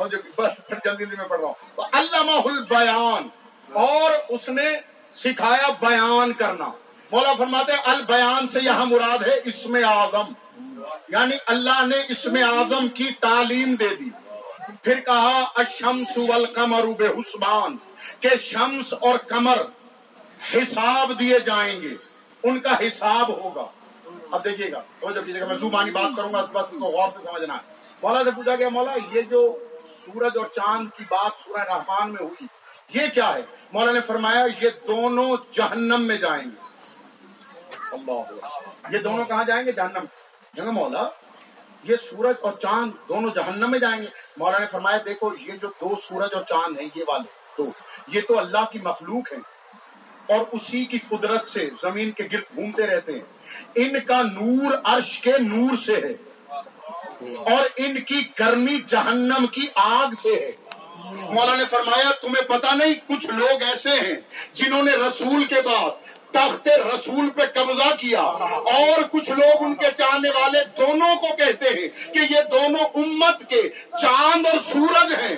بس 0.05 0.67
پھر 0.67 0.75
جلدی 0.85 1.05
جلدی 1.05 1.15
میں 1.17 1.27
پڑھ 1.27 1.39
رہا 1.39 1.47
ہوں۔ 1.47 1.53
تو 1.75 1.83
علامہ 1.93 2.31
البیان، 2.31 3.27
اور 3.73 4.11
اس 4.29 4.49
نے 4.49 4.69
سکھایا 5.15 5.67
بیان 5.79 6.33
کرنا۔ 6.33 6.71
مولا 7.11 7.33
فرماتے 7.33 7.71
ہیں، 7.71 7.79
البیان 7.85 8.47
سے 8.47 8.59
یہاں 8.61 8.85
مراد 8.85 9.27
ہے 9.27 9.39
اسم 9.45 9.77
اعظم۔ 9.87 10.33
یعنی 11.07 11.35
اللہ 11.45 11.85
نے 11.85 11.95
اسم 12.09 12.37
اعظم 12.43 12.87
کی 12.87 13.09
تعلیم 13.19 13.75
دے 13.75 13.87
دی۔ 13.87 14.09
پھر 14.83 14.99
کہا، 14.99 15.43
الشمس 15.55 16.17
والقمر 16.17 16.83
بحسبان، 16.83 17.77
کہ 18.19 18.29
شمس 18.39 18.93
اور 18.93 19.17
کمر 19.17 19.57
حساب 20.53 21.19
دیے 21.19 21.39
جائیں 21.39 21.81
گے۔ 21.81 21.95
ان 22.43 22.59
کا 22.59 22.79
حساب 22.79 23.29
ہوگا۔ 23.29 23.65
اب 24.31 24.45
دیکھیے 24.45 24.71
گا، 24.71 24.81
توجہ 24.99 25.25
کیجیے 25.25 25.41
گا، 25.41 25.47
میں 25.47 25.55
زبانی 25.55 25.91
بات 25.91 26.17
کروں 26.17 26.33
گا 26.33 26.39
اس 26.39 26.49
بات 26.49 26.71
کو 26.71 26.77
غور 26.77 27.09
سے 27.17 27.25
سمجھنا 27.25 27.53
ہے۔ 27.53 27.73
مولا 28.03 28.23
سے 28.23 28.31
پوچھا 28.31 28.55
گیا، 28.55 28.69
مولا، 28.69 28.93
یہ 29.11 29.21
جو 29.21 29.66
سورج 30.05 30.37
اور 30.37 30.45
چاند 30.45 30.87
کی 30.97 31.03
بات 31.09 31.31
سورہ 31.39 31.61
رحمان 31.61 32.13
میں 32.13 32.23
ہوئی۔ 32.23 32.45
یہ 32.93 33.07
کیا 33.13 33.33
ہے؟ 33.33 33.41
مولا 33.73 33.91
نے 33.91 34.01
فرمایا، 34.01 34.45
یہ 34.61 34.69
دونوں 34.87 35.37
جہنم 35.53 36.01
میں 36.01 36.15
جائیں 36.15 36.43
گے۔ 36.43 36.61
اللہ 37.91 38.33
یہ 38.91 38.97
دونوں 38.97 39.25
کہاں 39.25 39.43
جائیں 39.43 39.65
گے؟ 39.65 39.71
جہنم۔ 39.71 40.05
جنگ 40.53 40.67
مولا، 40.67 41.09
یہ 41.83 41.95
سورج 42.09 42.35
اور 42.41 42.53
چاند 42.61 42.91
دونوں 43.09 43.29
جہنم 43.35 43.71
میں 43.71 43.79
جائیں 43.79 44.01
گے۔ 44.01 44.07
مولا 44.37 44.57
نے 44.57 44.65
فرمایا، 44.71 44.97
دیکھو، 45.05 45.29
یہ 45.39 45.53
جو 45.53 45.67
دو 45.67 45.95
سورج 46.03 46.33
اور 46.33 46.43
چاند 46.43 46.79
ہیں، 46.79 46.89
یہ 46.95 47.03
والے 47.07 47.23
دو، 47.57 47.71
یہ 48.07 48.21
تو 48.27 48.39
اللہ 48.39 48.65
کی 48.71 48.79
مخلوق 48.79 49.33
ہیں۔ 49.33 49.57
اور 50.27 50.45
اسی 50.51 50.85
کی 50.85 50.99
قدرت 51.09 51.47
سے 51.47 51.69
زمین 51.81 52.11
کے 52.11 52.23
گرد 52.23 52.55
گھومتے 52.55 52.87
رہتے 52.87 53.13
ہیں۔ 53.13 53.19
ان 53.75 53.99
کا 53.99 54.21
نور 54.21 54.73
عرش 54.83 55.19
کے 55.19 55.33
نور 55.39 55.77
سے 55.85 55.95
ہے۔ 55.95 56.26
اور 57.21 57.67
ان 57.75 57.99
کی 58.01 58.21
گرمی 58.39 58.77
جہنم 58.87 59.45
کی 59.51 59.67
آگ 59.75 60.13
سے 60.23 60.35
ہے 60.35 60.51
مولا 61.05 61.55
نے 61.55 61.63
فرمایا 61.69 62.11
تمہیں 62.21 62.47
پتا 62.47 62.73
نہیں 62.75 62.93
کچھ 63.07 63.25
لوگ 63.29 63.63
ایسے 63.63 63.99
ہیں 63.99 64.15
جنہوں 64.53 64.83
نے 64.83 64.91
رسول 64.97 65.43
کے 65.45 65.61
بعد 65.65 65.89
تخت 66.31 66.67
رسول 66.85 67.29
پہ 67.29 67.45
قبضہ 67.53 67.89
کیا 67.95 68.21
اور 68.71 69.01
کچھ 69.11 69.29
لوگ 69.29 69.63
ان 69.63 69.75
کے 69.75 69.91
چاہنے 69.97 70.29
والے 70.29 70.63
دونوں 70.77 71.15
کو 71.15 71.35
کہتے 71.37 71.69
ہیں 71.69 71.87
کہ 72.13 72.25
یہ 72.29 72.41
دونوں 72.51 72.85
امت 72.95 73.47
کے 73.49 73.61
چاند 74.01 74.45
اور 74.45 74.59
سورج 74.63 75.13
ہیں 75.13 75.35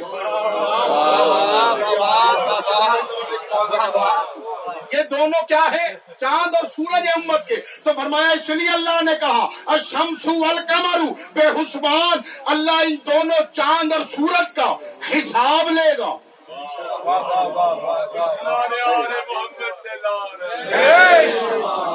دونوں 5.09 5.47
کیا 5.47 5.71
ہے؟ 5.71 5.93
چاند 6.19 6.55
اور 6.55 6.67
سورج 6.75 7.03
امت 7.15 7.47
کے۔ 7.47 7.55
تو 7.55 7.91
فرمایا 7.95 8.29
اس 8.29 8.49
لیے 8.49 8.69
اللہ 8.69 9.01
نے 9.01 9.11
کہا 9.19 9.49
الشمس 9.65 10.27
والقمر 10.27 10.99
بے 11.33 11.47
حسبان 11.47 12.17
اللہ 12.45 12.71
ان 12.71 12.95
دونوں 13.05 13.53
چاند 13.53 13.93
اور 13.93 14.05
سورج 14.05 14.53
کا 14.53 14.75
حساب 15.11 15.71
لے 15.71 15.97
گا۔ 15.97 16.17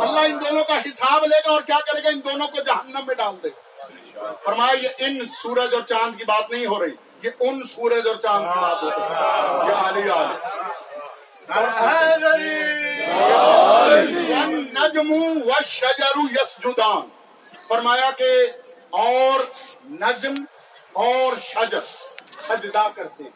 اللہ 0.00 0.20
ان 0.20 0.38
دونوں 0.44 0.64
کا 0.64 0.74
حساب 0.74 1.24
لے 1.24 1.38
گا 1.46 1.52
اور 1.52 1.62
کیا 1.62 1.78
کرے 1.86 2.04
گا؟ 2.04 2.08
ان 2.08 2.20
دونوں 2.24 2.48
کو 2.48 2.62
جہنم 2.62 3.00
میں 3.06 3.14
ڈال 3.14 3.34
دے 3.42 3.48
گا۔ 3.48 4.32
فرمایا 4.44 4.72
یہ 4.72 4.88
ان 4.98 5.18
سورج 5.42 5.74
اور 5.74 5.82
چاند 5.82 6.18
کی 6.18 6.24
بات 6.24 6.50
نہیں 6.50 6.66
ہو 6.66 6.84
رہی۔ 6.84 6.90
یہ 7.22 7.30
ان 7.40 7.62
سورج 7.62 8.08
اور 8.08 8.16
چاند 8.16 8.44
کی 8.54 8.58
بات 8.60 8.82
ہو 8.82 8.90
رہی۔ 8.90 10.10
ہے 10.10 10.73
نجم 14.72 15.12
و 15.46 15.50
شجر 15.64 16.18
یسجدان۔ 16.30 17.08
فرمایا 17.68 18.10
کہ 18.10 18.46
اور 18.90 19.40
نجم 19.90 20.34
اور 20.92 21.32
شجر 21.40 21.80
سجدہ 22.30 22.86
کرتے 22.94 23.24
ہیں۔ 23.24 23.30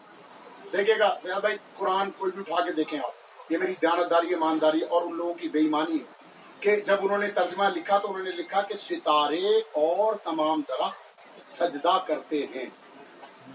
دیکھے 0.72 0.98
گا 0.98 1.18
بھائی، 1.22 1.56
قرآن 1.76 2.10
کوئی 2.10 2.32
بھی 2.32 2.42
اٹھا 2.46 2.64
کے 2.64 2.72
دیکھیں 2.72 2.98
آپ۔ 2.98 3.12
یہ 3.52 3.58
میری 3.58 3.74
دیانتداری، 3.82 4.28
ایمانداری 4.28 4.80
اور 4.80 5.02
ان 5.02 5.16
لوگوں 5.16 5.34
کی 5.34 5.48
بے 5.48 5.58
ایمانی 5.58 5.94
ہے 5.94 6.12
کہ 6.60 6.76
جب 6.76 6.96
انہوں 7.02 7.18
نے 7.18 7.28
ترجمہ 7.28 7.64
لکھا 7.64 7.98
تو 7.98 8.08
انہوں 8.08 8.22
نے 8.22 8.30
لکھا 8.30 8.62
کہ 8.62 8.76
ستارے 8.76 9.58
اور 9.58 10.14
تمام 10.24 10.62
درخت 10.68 11.54
سجدہ 11.54 11.98
کرتے 12.06 12.46
ہیں۔ 12.54 12.66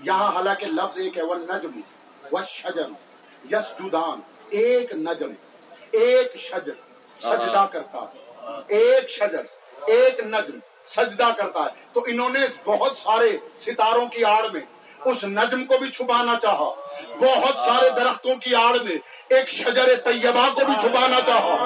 یہاں 0.01 0.35
حالانکہ 0.35 0.65
لفظ 0.65 0.97
ایک 0.97 1.17
ہے 1.17 1.23
وہ 1.23 1.35
نجم 1.35 1.79
و 2.31 2.41
شجر 2.47 2.89
یس 3.51 3.79
جدان 3.79 4.21
ایک 4.49 4.91
نجم 4.93 5.33
ایک 5.91 6.35
شجر 6.39 6.73
سجدہ 7.19 7.65
کرتا 7.71 7.99
ہے۔ 7.99 8.19
ایک 8.67 9.09
شجر 9.09 9.43
ایک 9.85 10.19
نجم 10.19 10.59
سجدہ 10.87 11.29
کرتا 11.37 11.59
ہے۔ 11.59 11.69
تو 11.93 12.03
انہوں 12.07 12.29
نے 12.29 12.39
بہت 12.63 12.97
سارے 12.97 13.37
ستاروں 13.59 14.05
کی 14.05 14.23
آڑ 14.23 14.43
میں 14.53 14.61
اس 15.05 15.23
نجم 15.23 15.65
کو 15.65 15.77
بھی 15.77 15.91
چھپانا 15.91 16.35
چاہا۔ 16.41 16.69
بہت 17.19 17.55
سارے 17.55 17.89
درختوں 17.89 18.35
کی 18.35 18.55
آڑ 18.55 18.77
میں 18.83 18.95
ایک 19.27 19.49
شجر 19.49 19.95
طیبہ 19.95 20.49
کو 20.53 20.61
بھی 20.65 20.73
چھپانا 20.81 21.19
چاہا۔ 21.25 21.63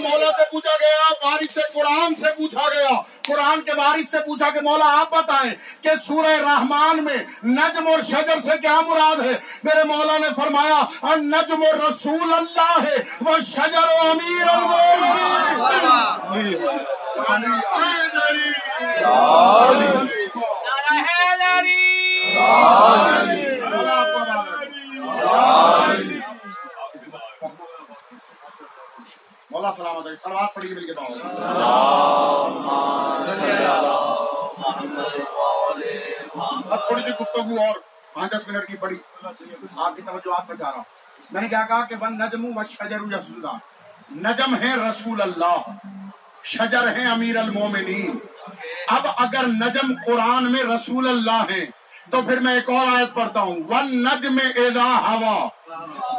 مولا 0.00 0.30
سے 0.36 0.42
پوچھا 0.50 0.74
گیا 0.80 1.08
وارث 1.24 1.54
سے 1.54 1.60
قرآن 1.72 2.14
سے 2.14 2.32
پوچھا 2.36 2.68
گیا۔ 2.68 3.00
قرآن 3.26 3.60
کے 3.60 3.72
وارث 3.76 4.10
سے 4.10 4.18
پوچھا 4.26 4.50
کہ 4.50 4.60
مولا 4.60 4.86
آپ 5.00 5.10
بتائیں 5.10 5.54
کہ 5.82 5.90
سورہ 6.06 6.34
رحمان 6.40 7.04
میں 7.04 7.16
نجم 7.44 7.86
اور 7.86 8.00
شجر 8.08 8.40
سے 8.44 8.58
کیا 8.62 8.80
مراد 8.80 9.20
ہے؟ 9.24 9.32
میرے 9.64 9.84
مولا 9.84 10.18
نے 10.18 10.28
فرمایا 10.36 10.80
اور 11.00 11.16
نجم 11.16 11.62
اور 11.62 11.78
رسول 11.90 12.34
اللہ 12.34 12.78
ہے 12.86 12.96
وہ 13.20 13.36
شجر 13.46 13.88
و 13.88 14.08
امیر 14.10 14.56
مولا 14.56 15.98
ہے 30.64 30.68
سلوات 30.68 30.70
پڑھی 30.72 30.74
مل 30.74 30.86
کے 30.86 30.92
پاؤ 30.92 31.06
اب 36.70 36.86
تھوڑی 36.86 37.02
سی 37.02 37.10
گفتگو 37.10 37.40
اور 37.40 37.78
پانچ 38.14 38.32
دس 38.32 38.48
منٹ 38.48 38.66
کی 38.66 38.76
پڑی 38.76 38.96
آپ 39.76 39.96
کی 39.96 40.02
توجہ 40.02 40.36
آپ 40.36 40.48
پہ 40.48 40.54
جا 40.54 40.66
رہا 40.66 40.72
ہوں۔ 40.72 40.82
میں 41.30 41.42
نے 41.42 41.48
کیا 41.48 41.62
کہا 41.68 41.84
کہ 41.84 41.94
ون 42.00 42.18
نجم 42.18 42.56
و 42.56 42.64
شجر 42.64 42.90
یسجدان 42.90 44.18
نجم 44.18 44.56
ہے 44.56 44.90
رسول 44.90 45.22
اللہ۔ 45.22 45.56
شجر 46.44 46.96
ہیں 46.96 47.06
امیر 47.06 47.36
المومنین۔ 47.36 48.18
اب 48.88 49.06
اگر 49.16 49.46
نجم 49.46 49.94
قرآن 50.06 50.52
میں 50.52 50.62
رسول 50.62 51.08
اللہ 51.08 51.30
ہیں، 51.30 51.66
تو 52.10 52.22
پھر 52.22 52.40
میں 52.40 52.54
ایک 52.54 52.70
اور 52.70 52.96
آیت 52.96 53.14
پڑھتا 53.14 53.40
ہوں۔ 53.40 53.56
ون 53.68 54.04
نجم 54.04 54.38
اذا 54.56 54.82
ہوا۔ 54.82 55.48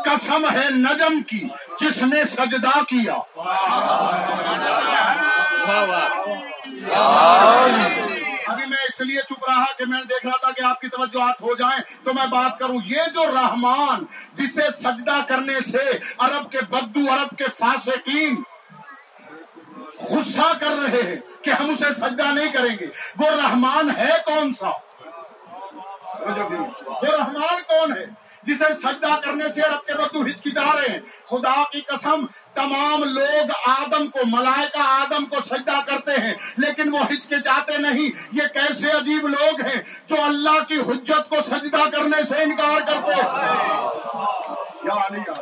قسم 0.05 0.49
ہے 0.51 0.69
نجم 0.69 1.21
کی، 1.21 1.47
جس 1.81 2.03
نے 2.03 2.23
سجدہ 2.23 2.83
کیا۔ 2.83 3.13
ابھی 8.47 8.65
میں 8.65 8.77
اس 8.77 9.01
لیے 9.01 9.21
چپ 9.21 9.45
رہا 9.47 9.65
کہ 9.77 9.85
میں 9.87 10.03
دیکھ 10.03 10.25
رہا 10.25 10.37
تھا 10.37 10.51
کہ 10.51 10.63
آپ 10.63 10.81
کی 10.81 10.87
توجہات 10.87 11.41
ہو 11.41 11.55
جائیں۔ 11.55 12.05
تو 12.05 12.13
میں 12.13 12.27
بات 12.27 12.59
کروں، 12.59 12.77
یہ 12.85 13.01
جو 13.13 13.25
رحمان 13.25 14.05
جسے 14.33 14.61
سجدہ 14.79 15.17
کرنے 15.27 15.71
سے 15.71 15.99
عرب 16.17 16.51
کے 16.51 16.57
بدو، 16.69 17.13
عرب 17.13 17.37
کے 17.37 17.43
فاسقین 17.59 18.43
غصہ 20.09 20.51
کر 20.59 20.71
رہے 20.71 21.01
ہیں 21.01 21.43
کہ 21.43 21.49
ہم 21.49 21.69
اسے 21.69 21.93
سجدہ 21.93 22.23
نہیں 22.23 22.51
کریں 22.51 22.75
گے۔ 22.79 22.87
وہ 23.17 23.29
رحمان 23.29 23.95
ہے 23.97 24.09
کون 24.25 24.53
سا؟ 24.53 24.69
وہ 26.85 27.17
رحمان 27.19 27.61
کون 27.67 27.97
ہے؟ 27.97 28.20
جسے 28.43 28.73
سجدہ 28.73 29.19
کرنے 29.23 29.49
سے 29.49 29.61
رب 29.61 29.85
کے 29.85 29.93
بدو 29.93 30.21
ہچکچا 30.21 30.69
رہے 30.75 30.87
ہیں 30.87 30.99
خدا 31.27 31.53
کی 31.71 31.81
قسم 31.81 32.25
تمام 32.53 33.03
لوگ 33.09 33.51
آدم 33.67 34.07
کو 34.07 34.25
ملائکہ 34.27 34.81
آدم 34.83 35.25
کو 35.25 35.41
سجدہ 35.45 35.79
کرتے 35.85 36.19
ہیں 36.21 36.33
لیکن 36.57 36.93
وہ 36.93 37.03
ہچکچاتے 37.05 37.77
نہیں۔ 37.77 38.09
یہ 38.31 38.47
کیسے 38.53 38.91
عجیب 38.91 39.27
لوگ 39.27 39.61
ہیں 39.61 39.81
جو 40.07 40.23
اللہ 40.23 40.63
کی 40.67 40.79
حجت 40.89 41.29
کو 41.29 41.41
سجدہ 41.47 41.89
کرنے 41.91 42.23
سے 42.29 42.43
انکار 42.43 42.79
کرتے 42.87 43.13
ہیں؟ 43.13 43.29
یا 44.83 44.99
علی 45.07 45.19
یا 45.19 45.33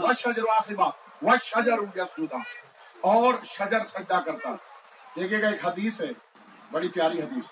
وشجر 0.00 0.44
آخری 0.56 0.74
بات 0.74 0.92
وشجر 1.22 1.80
یسجدا 1.96 2.38
اور 3.00 3.34
شجر 3.44 3.84
سجدہ 3.84 4.20
کرتا 4.26 4.48
دیکھیے 5.16 5.42
گا 5.42 5.48
ایک 5.48 5.66
حدیث 5.66 6.00
ہے، 6.00 6.06
بڑی 6.70 6.88
پیاری 6.88 7.22
حدیث۔ 7.22 7.44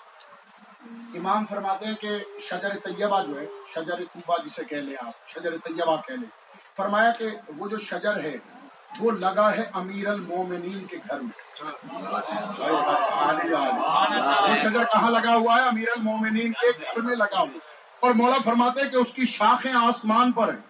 امام 1.15 1.45
فرماتے 1.45 1.85
ہیں 1.85 1.95
کہ 1.95 2.17
شجر 2.41 2.69
طیبہ 2.83 3.23
جو 3.23 3.39
ہے، 3.39 3.45
شجر 3.75 3.95
طوبہ 3.95 4.37
جسے 4.45 4.63
کہہ 4.63 4.77
لیں 4.77 4.95
آپ، 5.01 5.29
شجر 5.29 5.57
طیبہ 5.57 5.97
کہہ 6.07 6.15
لیں۔ 6.15 6.29
فرمایا 6.77 7.11
کہ 7.11 7.25
وہ 7.57 7.67
جو 7.67 7.79
شجر 7.79 8.19
ہے، 8.23 8.37
وہ 8.99 9.11
لگا 9.11 9.55
ہے 9.55 9.63
امیر 9.73 10.07
المومنین 10.07 10.85
کے 10.85 10.97
گھر 11.09 11.19
میں۔ 11.19 11.63
وہ 14.49 14.55
شجر 14.55 14.83
کہاں 14.83 15.11
لگا 15.11 15.35
ہوا 15.35 15.55
ہے؟ 15.55 15.67
امیر 15.67 15.87
المومنین 15.95 16.51
کے 16.51 16.67
گھر 16.79 17.01
میں 17.01 17.15
لگا 17.15 17.39
ہوا 17.39 17.59
اور 17.99 18.11
مولا 18.11 18.37
فرماتے 18.45 18.81
ہیں 18.81 18.89
کہ 18.89 18.95
اس 18.95 19.13
کی 19.13 19.25
شاخیں 19.25 19.73
آسمان 19.73 20.31
پر 20.31 20.53
ہیں۔ 20.53 20.61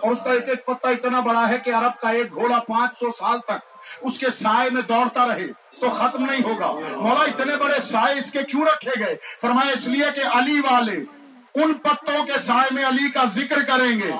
اور 0.00 0.12
اس 0.12 0.18
کا 0.24 0.30
ایک 0.32 0.48
ایک 0.48 0.66
پتا 0.66 0.88
اتنا 0.88 1.20
بڑا 1.20 1.48
ہے 1.48 1.58
کہ 1.58 1.74
عرب 1.74 2.00
کا 2.00 2.08
ایک 2.08 2.34
گھوڑا 2.34 2.58
پانچ 2.58 2.98
سو 2.98 3.06
سال 3.18 3.38
تک 3.38 3.77
اس 4.00 4.18
کے 4.18 4.26
سائے 4.26 4.70
میں 4.70 4.82
دوڑتا 4.82 5.28
رہے 5.28 5.46
تو 5.80 5.90
ختم 5.90 6.24
نہیں 6.24 6.42
ہوگا۔ 6.44 6.72
مولا 6.96 7.24
اتنے 7.24 7.56
بڑے 7.56 7.80
سائے 7.90 8.18
اس 8.18 8.32
کے 8.32 8.42
کیوں 8.42 8.64
رکھے 8.64 9.06
گئے؟ 9.06 9.16
فرمایا 9.40 9.72
اس 9.72 9.86
لیے 9.86 10.04
کہ 10.14 10.20
علی 10.38 10.60
والے 10.60 10.96
ان 11.54 11.74
پتوں 11.74 12.24
کے 12.24 12.32
سائے 12.46 12.68
میں 12.70 12.84
علی 12.84 13.10
کا 13.10 13.24
ذکر 13.34 13.62
کریں 13.62 13.98
گے۔ 13.98 14.12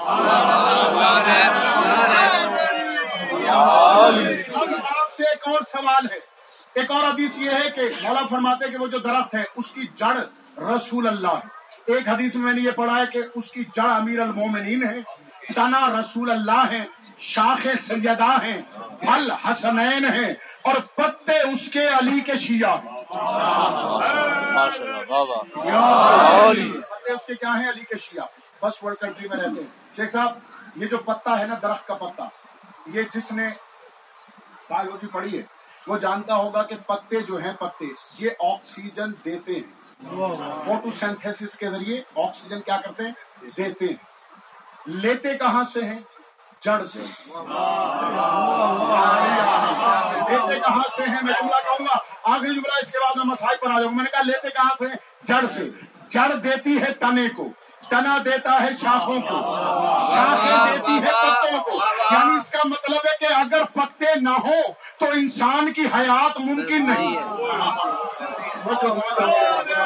اب 4.54 4.68
آپ 4.98 5.16
سے 5.16 5.22
ایک 5.22 5.48
اور 5.48 5.60
سوال 5.72 6.06
ہے۔ 6.12 6.18
ایک 6.74 6.90
اور 6.90 7.04
حدیث 7.04 7.30
یہ 7.36 7.50
ہے 7.50 7.70
کہ 7.74 7.82
مولا 8.02 8.26
فرماتے 8.30 8.70
کہ 8.70 8.76
وہ 8.76 8.86
جو 8.86 8.98
درخت 8.98 9.34
ہے، 9.34 9.44
اس 9.56 9.70
کی 9.70 9.86
جڑ 9.96 10.16
رسول 10.62 11.08
اللہ 11.08 11.28
ہے۔ 11.28 11.58
ایک 11.86 12.08
حدیث 12.08 12.34
میں 12.34 12.44
میں 12.44 12.52
نے 12.52 12.60
یہ 12.60 12.70
پڑھا 12.70 13.00
ہے 13.00 13.04
کہ 13.12 13.20
اس 13.34 13.52
کی 13.52 13.64
جڑ 13.64 13.90
امیر 13.90 14.20
المومنین 14.20 14.84
ہے۔ 14.84 15.17
تنا 15.54 16.00
رسول 16.00 16.30
اللہ 16.30 16.64
ہے 16.70 16.84
شاخ 17.18 17.66
سیدہ 17.86 18.44
ہیں 18.44 18.60
پھل 19.00 19.30
حسنین 19.30 20.04
ہیں 20.04 20.34
اور 20.62 20.74
پتے 20.94 21.38
اس 21.38 21.70
کے 21.72 21.88
علی 21.88 22.20
کے 22.20 22.36
شیعہ 22.36 22.76
ہیں۔ 22.76 23.02
پتے 26.80 27.12
اس 27.12 27.26
کے 27.26 27.34
کیا 27.34 27.60
ہیں؟ 27.60 27.68
علی 27.70 27.80
کے 27.80 27.98
شیعہ۔ 27.98 28.24
بس 28.62 28.84
ورلڈ 28.84 28.98
کنٹری 28.98 29.28
میں 29.28 29.36
رہتے 29.36 29.60
ہیں۔ 29.60 29.96
شیخ 29.96 30.12
صاحب 30.12 30.38
یہ 30.76 30.86
جو 30.86 30.98
پتا 30.98 31.38
ہے 31.38 31.46
نا 31.46 31.54
درخت 31.62 31.86
کا 31.86 31.94
پتا 31.94 32.24
یہ 32.86 33.02
جس 33.14 33.32
نے 33.32 33.48
بایولوجی 34.70 35.06
پڑھی 35.06 35.38
ہے 35.38 35.42
وہ 35.86 35.98
جانتا 35.98 36.34
ہوگا 36.34 36.62
کہ 36.62 36.76
پتے 36.86 37.20
جو 37.20 37.36
ہیں 37.36 37.52
پتے 37.52 37.86
یہ 38.18 38.30
آکسیجن 38.40 39.12
دیتے 39.24 39.52
ہیں۔ 39.52 39.88
فوٹو 40.64 40.90
سینتھیسس 40.90 41.58
کے 41.58 41.70
ذریعے 41.70 42.02
آکسیجن 42.16 42.60
کیا 42.60 42.76
کرتے 42.76 43.02
ہیں؟ 43.04 43.12
دیتے 43.56 43.84
ہیں۔ 43.84 44.17
لیتے 44.88 45.38
کہاں 45.38 45.64
سے 45.72 45.84
ہیں؟ 45.84 45.98
جڑ 46.60 46.80
سے 46.92 47.00
لیتے 50.30 50.60
کہاں 50.60 50.82
سے 50.96 51.02
ہیں؟ 51.02 51.20
میں 51.22 51.32
جملہ 51.32 51.48
کہوں 51.48 51.76
گا۔ 51.80 51.98
آخری 52.22 52.46
جملہ 52.46 52.78
اس 52.82 52.92
کے 52.92 52.98
بعد 52.98 53.16
میں 53.16 53.24
مسائل 53.24 53.56
پر 53.60 53.66
آ 53.66 53.70
جاؤں 53.70 53.84
گا۔ 53.84 53.90
میں 53.90 54.04
نے 54.04 54.10
کہا 54.10 54.22
لیتے 54.22 54.48
کہاں 54.48 54.70
سے 54.78 54.84
جڑ 55.24 55.44
سے۔ 55.54 55.68
جڑ 56.08 56.34
دیتی 56.34 56.80
ہے 56.80 56.84
تنے 56.84 57.28
کو۔ 57.36 57.48
تنا 57.88 58.18
دیتا 58.24 58.62
ہے 58.62 58.68
شاخوں 58.82 59.20
کو۔ 59.20 59.56
شاخیں 60.10 60.66
دیتی 60.66 60.92
ہے 60.92 61.06
پتوں 61.06 61.62
کو۔ 61.62 61.78
یعنی 62.10 62.36
اس 62.36 62.50
کا 62.50 62.58
مطلب 62.64 62.96
ہے 62.96 63.16
کہ 63.20 63.34
اگر 63.34 63.62
پتے 63.72 64.20
نہ 64.20 64.30
ہو 64.30 64.60
تو 64.98 65.10
انسان 65.10 65.72
کی 65.72 65.82
حیات 65.82 66.40
ممکن 66.40 66.90
نہیں 66.90 67.16
اگر 69.58 69.78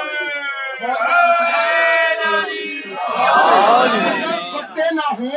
پتے 4.73 4.95
نہ 4.95 5.07
ہو 5.19 5.29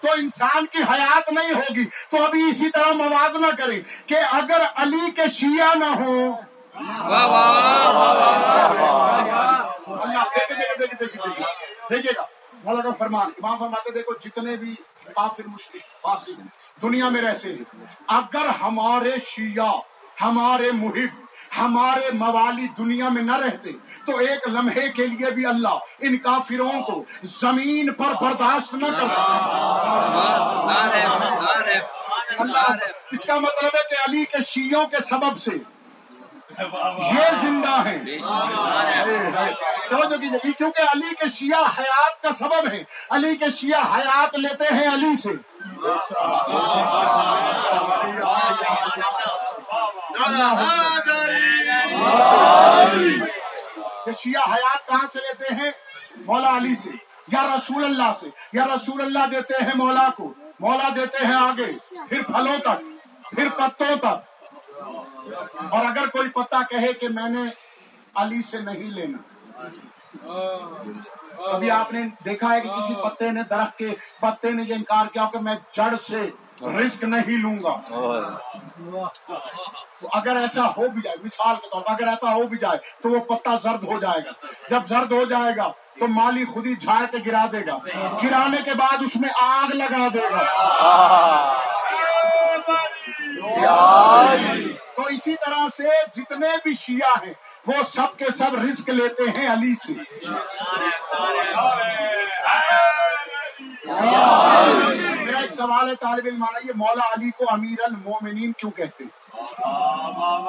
تو 0.00 0.12
انسان 0.12 0.66
کی 0.66 0.82
حیات 0.82 1.32
نہیں 1.32 1.52
ہوگی۔ 1.52 1.84
تو 2.10 2.24
ابھی 2.24 2.42
اسی 2.50 2.70
طرح 2.70 2.92
موازنہ 2.92 3.46
کریں 3.58 3.80
کہ 4.06 4.16
اگر 4.32 4.62
علی 4.74 5.10
کے 5.10 5.28
شیعہ 5.32 5.74
نہ 5.74 5.94
ہو 5.94 6.32
دیکھیے 11.90 12.12
گا 12.16 12.24
فرمان 12.98 13.30
امام 13.36 13.58
فرماتے 13.58 13.90
دیکھو 13.90 14.12
جتنے 14.24 14.56
بھی 14.56 14.74
کافر 15.14 15.46
مشرک 15.46 16.02
فاسق 16.02 16.40
دنیا 16.82 17.08
میں 17.08 17.22
رہتے 17.22 17.48
ہیں۔ 17.48 17.84
اگر 18.08 18.46
ہمارے 18.60 19.14
شیعہ 19.26 19.72
ہمارے 20.22 20.70
محب 20.72 21.33
ہمارے 21.58 22.10
موالی 22.12 22.66
دنیا 22.78 23.08
میں 23.08 23.22
نہ 23.22 23.36
رہتے 23.36 23.72
تو 24.06 24.18
ایک 24.18 24.48
لمحے 24.48 24.88
کے 24.88 25.06
لیے 25.06 25.30
بھی 25.30 25.46
اللہ 25.46 25.74
ان 25.98 26.16
کافروں 26.16 26.82
کو 26.82 27.04
زمین 27.24 27.92
پر 27.92 28.12
برداشت 28.20 28.74
نہ 28.74 28.86
کرتا 28.86 29.24
اس 33.12 33.24
کا 33.26 33.34
مطلب 33.34 33.70
ہے 33.74 33.82
کہ 33.90 34.10
علی 34.10 34.24
کے 34.24 34.38
شیعوں 34.46 34.86
کے 34.86 34.96
سبب 35.10 35.40
سے 35.40 35.50
یہ 37.12 37.30
زندہ 37.40 37.88
ہیں۔ 37.88 37.98
کیونکہ 40.58 40.80
علی 40.80 41.14
کے 41.14 41.24
شیعہ 41.34 41.62
حیات 41.78 42.22
کا 42.22 42.28
سبب 42.38 42.72
ہے 42.72 42.84
علی 43.10 43.36
کے 43.36 43.44
شیعہ 43.60 43.96
حیات 43.96 44.38
لیتے 44.38 44.74
ہیں 44.74 44.88
علی 44.88 45.16
سے۔ 45.22 45.32
شیعہ 54.18 54.52
حیات 54.54 54.88
کہاں 54.88 55.06
سے 55.12 55.18
لیتے 55.18 55.54
ہیں؟ 55.54 55.70
مولا 56.26 56.56
علی 56.56 56.74
سے۔ 56.76 56.90
یا 57.28 57.56
رسول 57.56 57.84
اللہ 57.84 58.12
سے۔ 58.20 58.26
یا 58.52 58.66
رسول 58.66 59.00
اللہ 59.00 59.26
دیتے 59.30 59.64
ہیں 59.64 59.70
مولا 59.74 60.08
کو۔ 60.16 60.34
مولا 60.60 60.88
دیتے 60.96 61.26
ہیں 61.26 61.34
آگے۔ 61.34 61.72
پھر 62.08 62.22
پھلوں 62.22 62.58
تک۔ 62.58 62.82
پھر 63.34 63.48
پتوں 63.56 63.96
تک۔ 63.96 64.44
اور 65.70 65.84
اگر 65.86 66.06
کوئی 66.06 66.28
پتا 66.28 66.62
کہے 66.70 66.92
کہ 66.92 67.08
میں 67.08 67.28
نے 67.28 67.42
علی 68.14 68.42
سے 68.50 68.60
نہیں 68.60 68.90
لینا۔ 68.90 69.18
ابھی 71.38 71.70
آپ 71.70 71.92
نے 71.92 72.02
دیکھا 72.24 72.54
ہے 72.54 72.60
کہ 72.60 72.68
کسی 72.68 72.94
پتے 73.04 73.30
نے 73.30 73.42
درخت 73.42 73.78
کے 73.78 73.88
پتے 74.20 74.50
نے 74.50 74.62
یہ 74.68 74.74
انکار 74.74 75.06
کیا 75.06 75.28
کہ 75.32 75.38
میں 75.38 75.54
جڑ 75.72 75.94
سے 76.08 76.30
رسک 76.62 77.04
نہیں 77.04 77.36
لوں 77.36 77.56
گا۔ 77.62 77.76
تو 80.00 80.08
اگر 80.12 80.36
ایسا 80.36 80.66
ہو 80.66 80.88
بھی 80.88 81.02
جائے 81.02 81.16
مثال 81.24 81.54
کے 81.56 81.68
طور 81.72 81.80
پر 81.82 81.90
اگر 81.90 82.08
ایسا 82.08 82.34
ہو 82.34 82.46
بھی 82.46 82.58
جائے 82.58 82.78
تو 83.02 83.08
وہ 83.10 83.18
پتا 83.18 83.56
زرد 83.62 83.82
ہو 83.82 83.98
جائے 84.00 84.20
گا۔ 84.24 84.32
جب 84.70 84.80
زرد 84.88 85.12
ہو 85.12 85.24
جائے 85.24 85.52
گا 85.56 85.72
تو 85.98 86.06
مالی 86.08 86.44
خود 86.44 86.66
ہی 86.66 86.74
جھاڑ 86.76 87.04
کے 87.10 87.18
گرا 87.26 87.44
دے 87.52 87.66
گا۔ 87.66 87.78
گرانے 88.24 88.56
کے 88.64 88.70
بعد 88.74 89.02
اس 89.02 89.16
میں 89.16 89.28
آگ 89.42 89.74
لگا 89.74 90.08
دے 90.14 90.22
گا۔ 90.32 90.42
تو 94.96 95.02
اسی 95.02 95.34
طرح 95.46 95.66
سے 95.76 95.88
جتنے 96.16 96.48
بھی 96.64 96.74
شیعہ 96.74 97.26
ہیں 97.26 97.34
وہ 97.66 97.74
سب 97.94 98.18
کے 98.18 98.24
سب 98.38 98.54
رزق 98.54 98.88
لیتے 98.88 99.22
ہیں 99.22 99.52
علی 99.52 99.74
سے۔ 99.74 99.92
میرا 105.24 105.38
ایک 105.38 105.52
سوال 105.52 105.88
ہے 105.88 105.94
طالب 105.94 106.26
علم 106.26 106.44
یہ 106.64 106.72
مولا 106.74 107.06
علی 107.12 107.30
کو 107.30 107.44
امیر 107.48 107.82
المومنین 107.84 108.52
کیوں 108.52 108.70
کہتے 108.70 109.04
ہیں؟ 109.04 109.42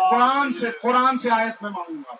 قرآن 0.09 0.53
سے 0.53 0.71
قرآن 0.81 1.17
سے 1.17 1.29
آیت 1.31 1.63
میں 1.63 1.71
مانگوں 1.71 2.03
گا۔ 2.07 2.13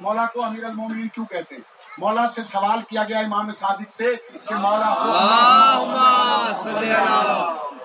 مولا 0.00 0.26
کو 0.32 0.44
امیر 0.44 0.64
المومنین 0.64 1.08
کیوں 1.08 1.26
کہتے 1.26 1.54
ہیں؟ 1.54 1.62
مولا 1.98 2.28
سے 2.28 2.44
سوال 2.44 2.82
کیا 2.88 3.04
گیا 3.04 3.18
امام 3.18 3.52
صادق 3.52 3.90
سے 3.90 4.14
کہ 4.48 4.54
مولا 4.54 4.94
کو 4.94 5.10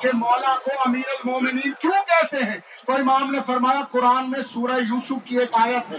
کہ 0.02 0.10
مولا 0.14 0.56
کو 0.64 0.72
امیر 0.86 1.10
المومنین 1.10 1.72
کیوں 1.80 2.02
کہتے 2.08 2.44
ہیں؟ 2.44 2.58
تو 2.86 2.94
امام 2.94 3.32
نے 3.32 3.40
فرمایا، 3.46 3.82
قرآن 3.92 4.32
میں 4.32 4.40
سورہ 4.54 4.80
یوسف 4.90 5.26
کی 5.26 5.40
ایک 5.40 5.50
آیت 5.54 5.92
ہے 5.92 5.98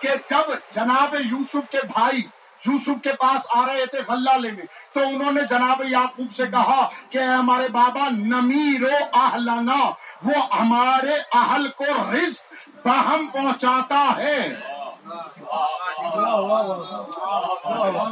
کہ 0.00 0.08
جب 0.30 0.52
جناب 0.74 1.14
یوسف 1.30 1.70
کے 1.70 1.78
بھائی 1.92 2.22
یوسف 2.66 3.02
کے 3.02 3.12
پاس 3.12 3.46
آ 3.54 3.66
رہے 3.66 3.86
تھے 3.86 3.98
غلہ 4.08 4.30
لینے، 4.30 4.62
تو 4.92 5.00
انہوں 5.00 5.32
نے 5.32 5.40
جناب 5.50 5.82
یعقوب 5.90 6.34
سے 6.36 6.46
کہا 6.46 6.88
کہ 7.10 7.18
اے 7.18 7.24
ہمارے 7.24 7.68
بابا 7.68 8.08
نمیرو 8.10 8.96
اہلنا، 9.12 9.78
وہ 10.22 10.60
ہمارے 10.60 11.14
اہل 11.32 11.68
کو 11.68 11.84
رزق 12.12 12.52
باہم 12.86 13.26
پہنچاتا 13.32 14.04
ہے۔ 14.16 14.54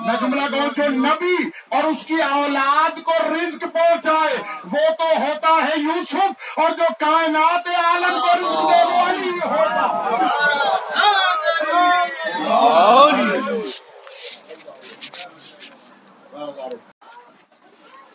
میں 0.07 0.17
جملہ 0.21 0.47
کہوں 0.49 0.69
جو 0.77 0.89
نبی 0.97 1.37
اور 1.69 1.85
اس 1.85 2.05
کی 2.07 2.21
اولاد 2.23 2.99
کو 3.05 3.13
رزق 3.27 3.65
پہنچائے، 3.75 4.37
وہ 4.73 4.89
تو 4.99 5.09
ہوتا 5.17 5.55
ہے 5.65 5.81
یوسف 5.81 6.59
اور 6.59 6.71
جو 6.79 6.93
کائنات 7.01 7.69
عالم 7.85 8.21
کو 8.21 8.35
رزق 8.35 8.63
دینے 8.63 8.93
والی 8.95 9.29
یہ 9.29 9.47
ہوتا 9.49 9.87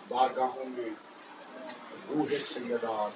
بارگاہوں 0.10 0.66
میں 0.68 0.90
روح 2.10 2.30
سیدات 2.48 3.14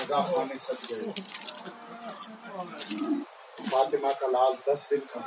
اضافہ 0.00 0.44
نے 0.48 0.58
سج 0.58 0.92
گئے 0.92 1.12
فاطمہ 3.70 4.12
کا 4.20 4.26
لال 4.26 4.52
دس 4.66 4.90
دن 4.90 5.00
کا 5.12 5.20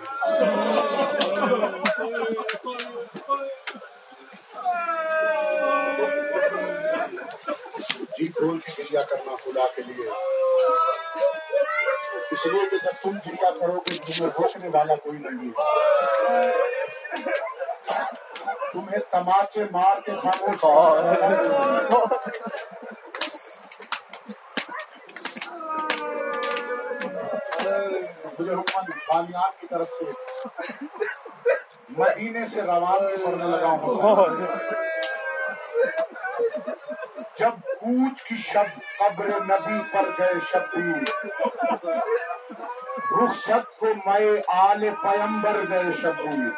جی 8.19 8.27
کھول 8.27 8.59
کے 8.59 8.71
گریا 8.77 9.01
کرنا 9.01 9.35
خدا 9.43 9.65
کے 9.75 9.81
لیے۔ 9.81 10.09
اس 12.31 12.45
لیے 12.45 12.69
کہ 12.71 12.77
جب 12.83 13.01
تم 13.01 13.17
گریا 13.25 13.49
کرو 13.59 13.79
گے 13.79 13.97
تمہیں 13.97 14.25
روکنے 14.25 14.69
والا 14.73 14.95
کوئی 14.95 15.17
نہیں 15.17 15.49
ہے۔ 15.49 16.51
تمہیں 18.73 18.99
تماچے 19.11 19.63
مار 19.71 20.01
کے 20.05 20.15
خاموش 20.15 20.65
مجھے 28.39 28.53
حکم 28.53 28.91
بامیان 29.07 29.51
کی 29.59 29.67
طرف 29.67 29.87
سے۔ 29.89 30.11
مدینے 31.97 32.45
سے 32.53 32.61
روانگی 32.61 33.17
پڑنے 33.25 33.45
لگا 33.45 33.69
ہوں۔ 33.69 34.35
جب 37.39 37.59
کوچ 37.79 38.23
کی 38.23 38.35
شب 38.37 38.79
قبر 38.99 39.29
نبی 39.49 39.79
پر 39.91 40.09
گئے 40.19 40.39
شبیر 40.51 41.03
رخصت 43.11 43.77
کو 43.79 43.85
میں 44.05 44.41
آل 44.55 44.89
پیمبر 45.01 45.59
گئے 45.69 45.91
شبیر 46.01 46.49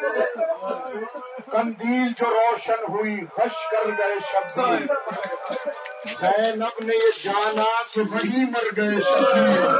کندیل 1.52 2.12
جو 2.20 2.30
روشن 2.30 2.84
ہوئی 2.90 3.16
غش 3.38 3.64
کر 3.72 3.90
گئے 3.98 4.18
شبیر 4.32 4.86
زینب 6.22 6.84
نے 6.84 6.96
یہ 6.96 7.24
جانا 7.24 7.70
کہ 7.94 8.02
وہی 8.12 8.46
مر 8.46 8.76
گئے 8.78 9.02
شبیر 9.02 9.80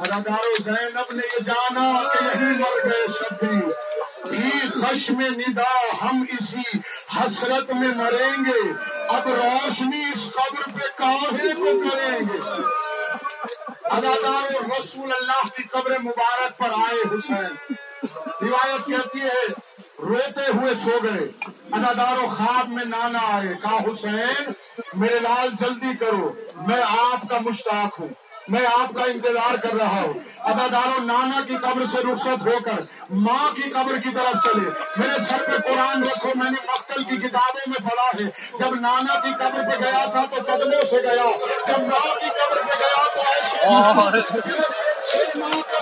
اداکارو 0.00 0.62
زینب 0.62 1.12
نے 1.12 1.22
یہ 1.34 1.44
جانا 1.44 2.08
کہ 2.08 2.24
یہی 2.24 2.44
مر 2.44 2.84
گئے 2.84 3.06
شبیر 3.08 3.68
بھی 4.28 4.50
خشم 4.68 5.20
ندا، 5.20 5.96
ہم 6.02 6.24
اسی 6.32 6.78
حسرت 7.16 7.72
میں 7.72 7.88
مریں 7.88 8.44
گے۔ 8.46 8.72
اب 9.08 9.28
روشنی 9.28 10.04
اس 10.14 10.32
قبر 10.32 10.62
پہ 10.62 10.86
کاہے 10.94 11.54
کو 11.54 11.90
کریں 11.90 12.20
گے۔ 12.20 12.38
اداکار 13.82 14.64
رسول 14.64 15.12
اللہ 15.12 15.48
کی 15.56 15.62
قبر 15.62 15.98
مبارک 15.98 16.58
پر 16.58 16.70
آئے 16.70 17.08
حسین۔ 17.08 17.74
روایت 18.42 18.86
کہتی 18.86 19.20
ہے، 19.20 19.52
روتے 19.98 20.58
ہوئے 20.58 20.74
سو 20.74 20.98
گئے۔ 21.02 21.28
ادادار 21.72 22.22
و 22.22 22.26
خواب 22.26 22.68
میں 22.68 22.84
نانا 22.84 23.18
آئے، 23.22 23.54
کہا، 23.62 23.76
حسین، 23.76 24.52
میرے 24.94 25.18
لال 25.18 25.48
جلدی 25.60 25.96
کرو، 26.00 26.32
میں 26.56 26.82
آپ 26.82 27.30
کا 27.30 27.38
مشتاق 27.40 28.00
ہوں۔ 28.00 28.08
میں 28.50 28.66
آپ 28.66 28.94
کا 28.94 29.02
انتظار 29.02 29.56
کر 29.56 29.74
رہا 29.74 30.00
ہوں۔ 30.00 30.12
ادادارو 30.38 31.02
نانا 31.02 31.40
کی 31.46 31.56
قبر 31.56 31.82
سے 31.92 31.98
رخصت 31.98 32.46
ہو 32.46 32.58
کر 32.64 32.82
ماں 33.10 33.54
کی 33.54 33.62
قبر 33.62 33.98
کی 33.98 34.08
طرف 34.10 34.44
چلے۔ 34.44 34.70
میرے 34.96 35.20
سر 35.20 35.42
پہ 35.46 35.68
قرآن 35.68 36.02
رکھو 36.02 36.28
میں 36.34 36.50
نے 36.50 36.56
مختل 36.68 37.04
کی 37.04 37.16
کتابوں 37.16 37.60
میں 37.66 37.88
پڑھا 37.90 38.08
ہے۔ 38.08 38.30
جب 38.58 38.80
نانا 38.80 39.20
کی 39.20 39.30
قبر 39.38 39.62
پہ 39.70 39.84
گیا 39.84 40.04
تھا 40.04 40.24
تو 40.30 40.36
قدموں 40.36 40.82
سے 40.90 41.02
گیا۔ 41.02 41.30
جب 41.68 41.80
ماں 41.80 42.14
کی 42.20 42.26
قبر 42.26 42.56
پہ 42.56 42.74
گیا 42.80 43.04
تو 43.14 43.20
ایسے 43.20 43.68
ماہ 45.40 45.60
کا 45.60 45.80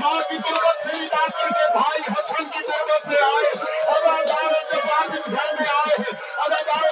ماں 0.00 0.20
کی 0.28 0.36
سے 0.82 0.92
نکال 0.94 1.28
کر 1.30 1.48
کے 1.48 1.66
بھائی 1.72 2.02
حسن 2.08 2.44
کی 2.46 2.60
میں 3.06 3.20
آئے 3.22 3.50
کے 4.70 4.78
بعد 4.78 5.10
اس 5.10 5.26
گھر 5.26 5.52
میں 5.58 5.66
آئے 5.74 5.96
ہیں 5.98 6.14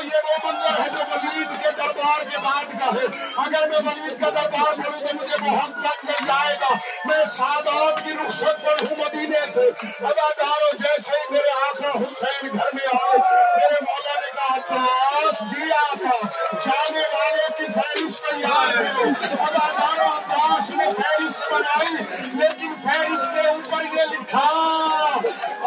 یہ 0.02 0.18
وہ 0.24 0.36
منظر 0.44 0.80
ہے 0.80 0.88
جو 0.90 1.04
ولید 1.10 1.50
کے 1.62 1.70
دربار 1.76 2.24
کے 2.30 2.38
بعد 2.38 2.72
کا 2.80 2.90
ہے 2.94 3.06
اگر 3.36 3.68
میں 3.68 3.80
ولید 3.86 4.20
کا 4.20 4.30
دربار 4.30 4.72
کروں 4.76 5.00
تو 5.00 5.14
مجھے 5.14 5.36
محبت 5.40 6.04
مل 6.04 6.26
جائے 6.26 6.56
گا 6.62 6.74
میں 7.04 7.24
سادات 7.36 8.04
کی 8.04 8.12
رخصت 8.14 8.66
پر 8.66 8.84
ہوں 8.84 8.96
مدینے 8.98 9.46
سے 9.54 9.68
اداداروں 10.02 10.72
جیسے 10.78 11.12
ہی 11.12 11.32
میرے 11.32 11.54
آقا 11.60 11.98
حسین 11.98 12.48
گھر 12.48 12.74
میں 12.74 12.90
آئے 12.94 13.18
میرے 13.18 13.80
مولا 13.80 14.20
نے 14.20 14.30
کہا 14.34 15.01
دیا 15.50 15.82
تھا۔ 15.94 16.28
جانے 16.64 17.02
والے 17.12 17.46
کی 17.58 17.72
فہرست 17.72 18.22
تیار 18.22 18.84
کرو۔ 18.84 19.08
اداداروں 19.40 20.10
عباس 20.16 20.70
نے 20.70 20.84
فہرست 20.96 21.52
بنائی، 21.52 21.94
لیکن 22.32 22.74
فہرست 22.82 23.34
کے 23.34 23.48
اوپر 23.48 23.82
یہ 23.94 24.02
لکھا، 24.12 24.48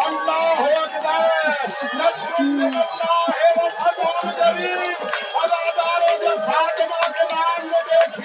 اللہ 0.06 0.62
اکبر 0.78 1.68
نصر 1.94 2.42
من 2.42 2.76
اللہ 2.76 3.30
و 3.58 3.70
فتح 3.78 4.32
قریب 4.32 5.06
اداداروں 5.44 6.18
جب 6.22 6.46
فاطمہ 6.46 7.12
کے 7.12 7.24
نام 7.34 7.68
میں 7.68 7.82
دیکھی 7.90 8.25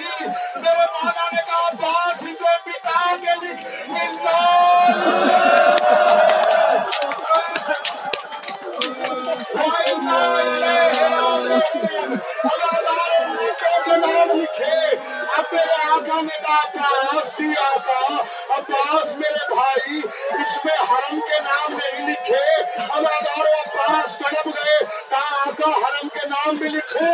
عباس 18.57 19.11
میرے 19.11 19.53
بھائی، 19.55 19.99
اس 20.29 20.65
میں 20.65 20.77
حرم 20.91 21.19
کے 21.19 21.39
نام 21.43 21.73
نہیں 21.73 22.09
لکھے 22.09 22.43
اداداروں 22.83 23.59
عباس 23.59 24.17
طلب 24.17 24.47
گئے 24.47 24.79
کہا 25.09 25.41
آقا 25.45 25.71
حرم 25.71 26.07
کے 26.07 26.27
نام 26.27 26.55
بھی 26.55 26.69
لکھو۔ 26.69 27.05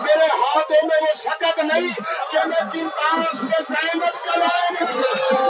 میرے 0.00 0.26
ہاتھوں 0.26 0.86
میں 0.86 0.98
وہ 1.00 1.14
سکت 1.18 1.58
نہیں 1.58 1.88
کہ 2.32 2.46
میں 2.46 2.72
کن 2.72 2.88
پاس 2.88 3.42
میں 3.42 3.60
زینب 3.68 4.24
کا 4.24 5.43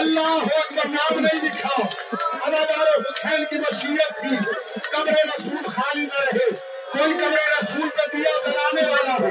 اللہ 0.00 0.20
ہو 0.20 0.46
اکبر 0.56 0.88
نام 0.88 1.18
نہیں 1.18 1.44
لکھا۔ 1.44 1.82
ادادارو 2.42 3.00
حسین 3.00 3.44
کی 3.44 3.58
مشیت 3.58 4.20
تھی۔ 4.20 4.36
قبر 4.92 5.12
رسول 5.12 5.68
خالی 5.68 6.02
نہ 6.02 6.20
رہے۔ 6.20 6.50
کوئی 6.92 7.12
کبھی 7.12 7.36
رسول 7.36 7.88
پہ 7.88 8.16
دیا 8.16 8.50
جلانے 8.50 8.90
والا 8.90 9.14
ہو۔ 9.20 9.26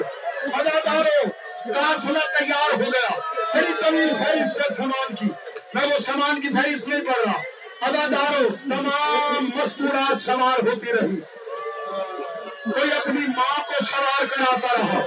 اداداروں 0.53 1.29
قافلہ 1.73 2.19
تیار 2.19 2.73
ہو 2.73 2.79
گیا۔ 2.79 3.19
بڑی 3.55 3.73
طویل 3.83 4.13
فہرست 4.13 4.57
ہے 4.57 4.75
سامان 4.75 5.15
کی۔ 5.15 5.25
میں 5.73 5.85
وہ 5.85 5.99
سامان 6.05 6.41
کی 6.41 6.49
فہرست 6.49 6.87
نہیں 6.87 7.01
پڑھ 7.01 7.25
رہا۔ 7.25 7.41
اداداروں 7.81 8.49
تمام 8.49 9.49
مستورات 9.55 10.21
سوار 10.21 10.67
ہوتی 10.67 10.93
رہی۔ 10.93 11.19
کوئی 12.71 12.91
اپنی 12.91 13.27
ماں 13.27 13.59
کو 13.67 13.85
سوار 13.85 14.25
کراتا 14.25 14.67
رہا۔ 14.73 14.99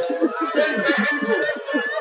کوئی 0.53 0.77
بہن 0.77 1.19
کو، 1.19 1.33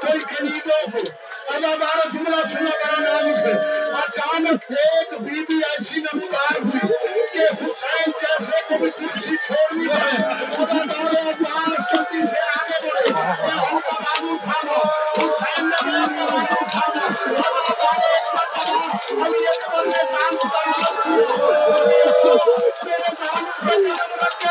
کوئی 0.01 0.19
کنیزوں 0.19 0.91
کو۔ 0.91 1.30
اداداروں 1.55 2.09
جملہ 2.13 2.41
سنا 2.51 2.73
بڑا 2.81 2.99
نازک 3.01 3.39
ہے 3.45 3.53
اچانک 4.01 4.71
ایک 4.77 5.13
بی 5.21 5.41
بی 5.49 5.57
ایسی 5.69 5.99
نمودار 6.01 6.59
ہوئی 6.65 7.27
کہ 7.33 7.45
حسین 7.61 8.11
جیسے 8.21 8.61
کو 8.67 8.77
بھی 8.83 8.89
کرسی 8.99 9.35
چھوڑنی 9.45 9.87
پڑے۔ 9.87 10.17
اداداروں 10.61 11.29
عباس 11.31 11.91
جلدی 11.91 12.21
سے 12.31 12.39
آگے 12.55 12.77
بڑھے۔ 12.83 13.13
میں 13.13 13.59
ان 13.71 13.79
کا 13.87 13.97
بازو 14.03 14.33
اٹھانا، 14.33 14.77
حسین 15.17 15.69
نے 15.69 15.83
بھی 15.83 15.95
ان 15.95 16.15
کا 16.17 16.25
بازو 16.31 16.55
اٹھانا۔ 16.61 17.05
اداداروں 17.25 17.93
ایک 18.07 18.25
مرتبہ 18.35 19.25
علی 19.25 19.47
اکبر 19.47 19.85
نے 19.85 20.01
جان 20.11 20.35
کو 20.35 20.57
آواز 20.57 20.89
میرے 22.85 23.11
جان 23.19 23.45
پہ 23.45 23.71
قدم 23.71 24.15
رکھ 24.21 24.50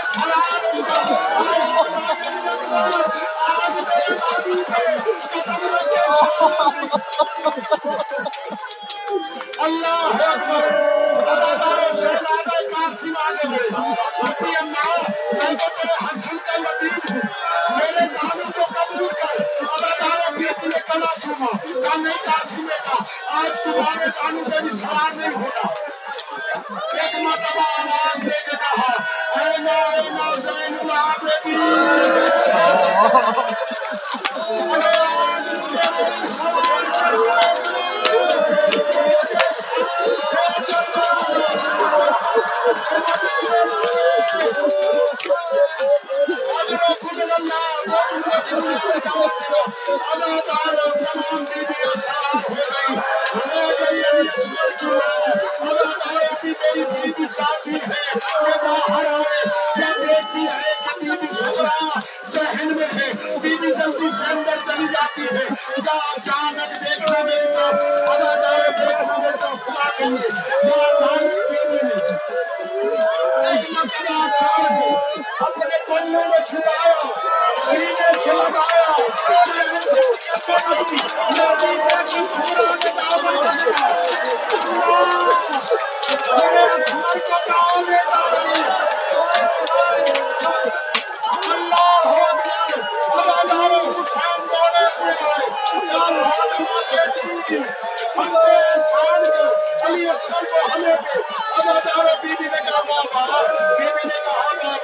اللہ 9.59 10.22
اکبر 10.24 10.68
اپنی 14.20 14.52
اماں 14.61 14.94
میں 15.33 15.50
تو 15.52 15.66
تیرے 15.70 15.96
حسن 15.96 16.37
کا 16.46 16.56
لطیف 16.59 17.11
ہوں 17.11 17.20
میرے 17.70 18.06
کو 18.48 18.64
قبول 18.68 19.09
کر 19.12 19.35
نے 20.64 20.78
کلا 20.87 21.12
چوما 21.22 21.50
کہا 21.64 21.96
نہیں 21.96 22.24
قاسم 22.24 22.66
کا 22.78 22.96
آج 23.33 23.50
تمہارے 23.64 24.06
زانو 24.14 24.44
پہ 24.44 24.62
بھی 24.62 24.76
سوار 24.78 25.14
نہیں 25.14 25.35
ہونا 25.35 25.64
ایک 26.94 27.14
مرتبہ 27.16 27.66
آواز 27.78 28.22
دے 28.22 28.38
کے 28.46 28.56
کہا 28.56 28.92
اے 29.37 29.46
اے 29.59 30.35
زین 30.38 30.74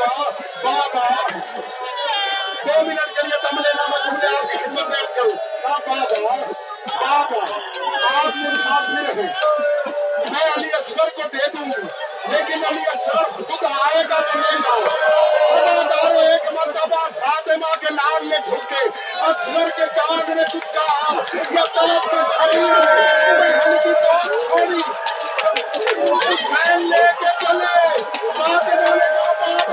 بابا 0.07 1.05
دو 2.67 2.83
منٹ 2.83 3.15
کے 3.15 3.27
لیے 3.27 3.39
دم 3.43 3.59
لینا 3.59 3.87
میں 3.89 4.29
آپ 4.29 4.51
کی 4.51 4.59
خدمت 4.59 4.89
میں 4.89 5.03
کروں 5.15 5.37
بابا 5.63 5.97
بابا 7.01 7.43
آپ 8.13 8.37
مسافر 8.37 9.09
ہیں 9.11 9.29
میں 10.31 10.45
علی 10.51 10.71
اصغر 10.73 11.09
کو 11.17 11.29
دے 11.33 11.51
دوں 11.55 11.65
گی 11.67 11.83
لیکن 12.27 12.65
علی 12.71 12.85
اصغر 12.93 13.25
خود 13.41 13.65
آئے 13.73 14.03
گا 14.11 14.21
تو 14.23 14.39
لے 14.39 14.57
جاؤ 14.59 16.19
ایک 16.21 16.53
مرتبہ 16.53 17.03
فاطمہ 17.19 17.75
کے 17.81 17.95
لال 17.95 18.27
نے 18.29 18.39
جھکے 18.47 18.85
اصغر 19.23 19.69
کے 19.77 19.87
داغ 19.97 20.31
نے 20.31 20.43
کچھ 20.53 20.73
کہا 20.73 21.15
یا 21.51 21.65
طلب 21.75 22.15
میں 22.15 22.25
چھڑی 22.33 22.65
بہن 23.33 23.77
کی 23.79 23.93
بہت 24.03 24.31
چھوڑی۔ 24.43 24.83
حسین 26.25 26.89
لے 26.91 27.05
کے 27.21 27.31
چلے 27.41 27.75
فاطمہ 28.39 28.95
نے 28.95 29.06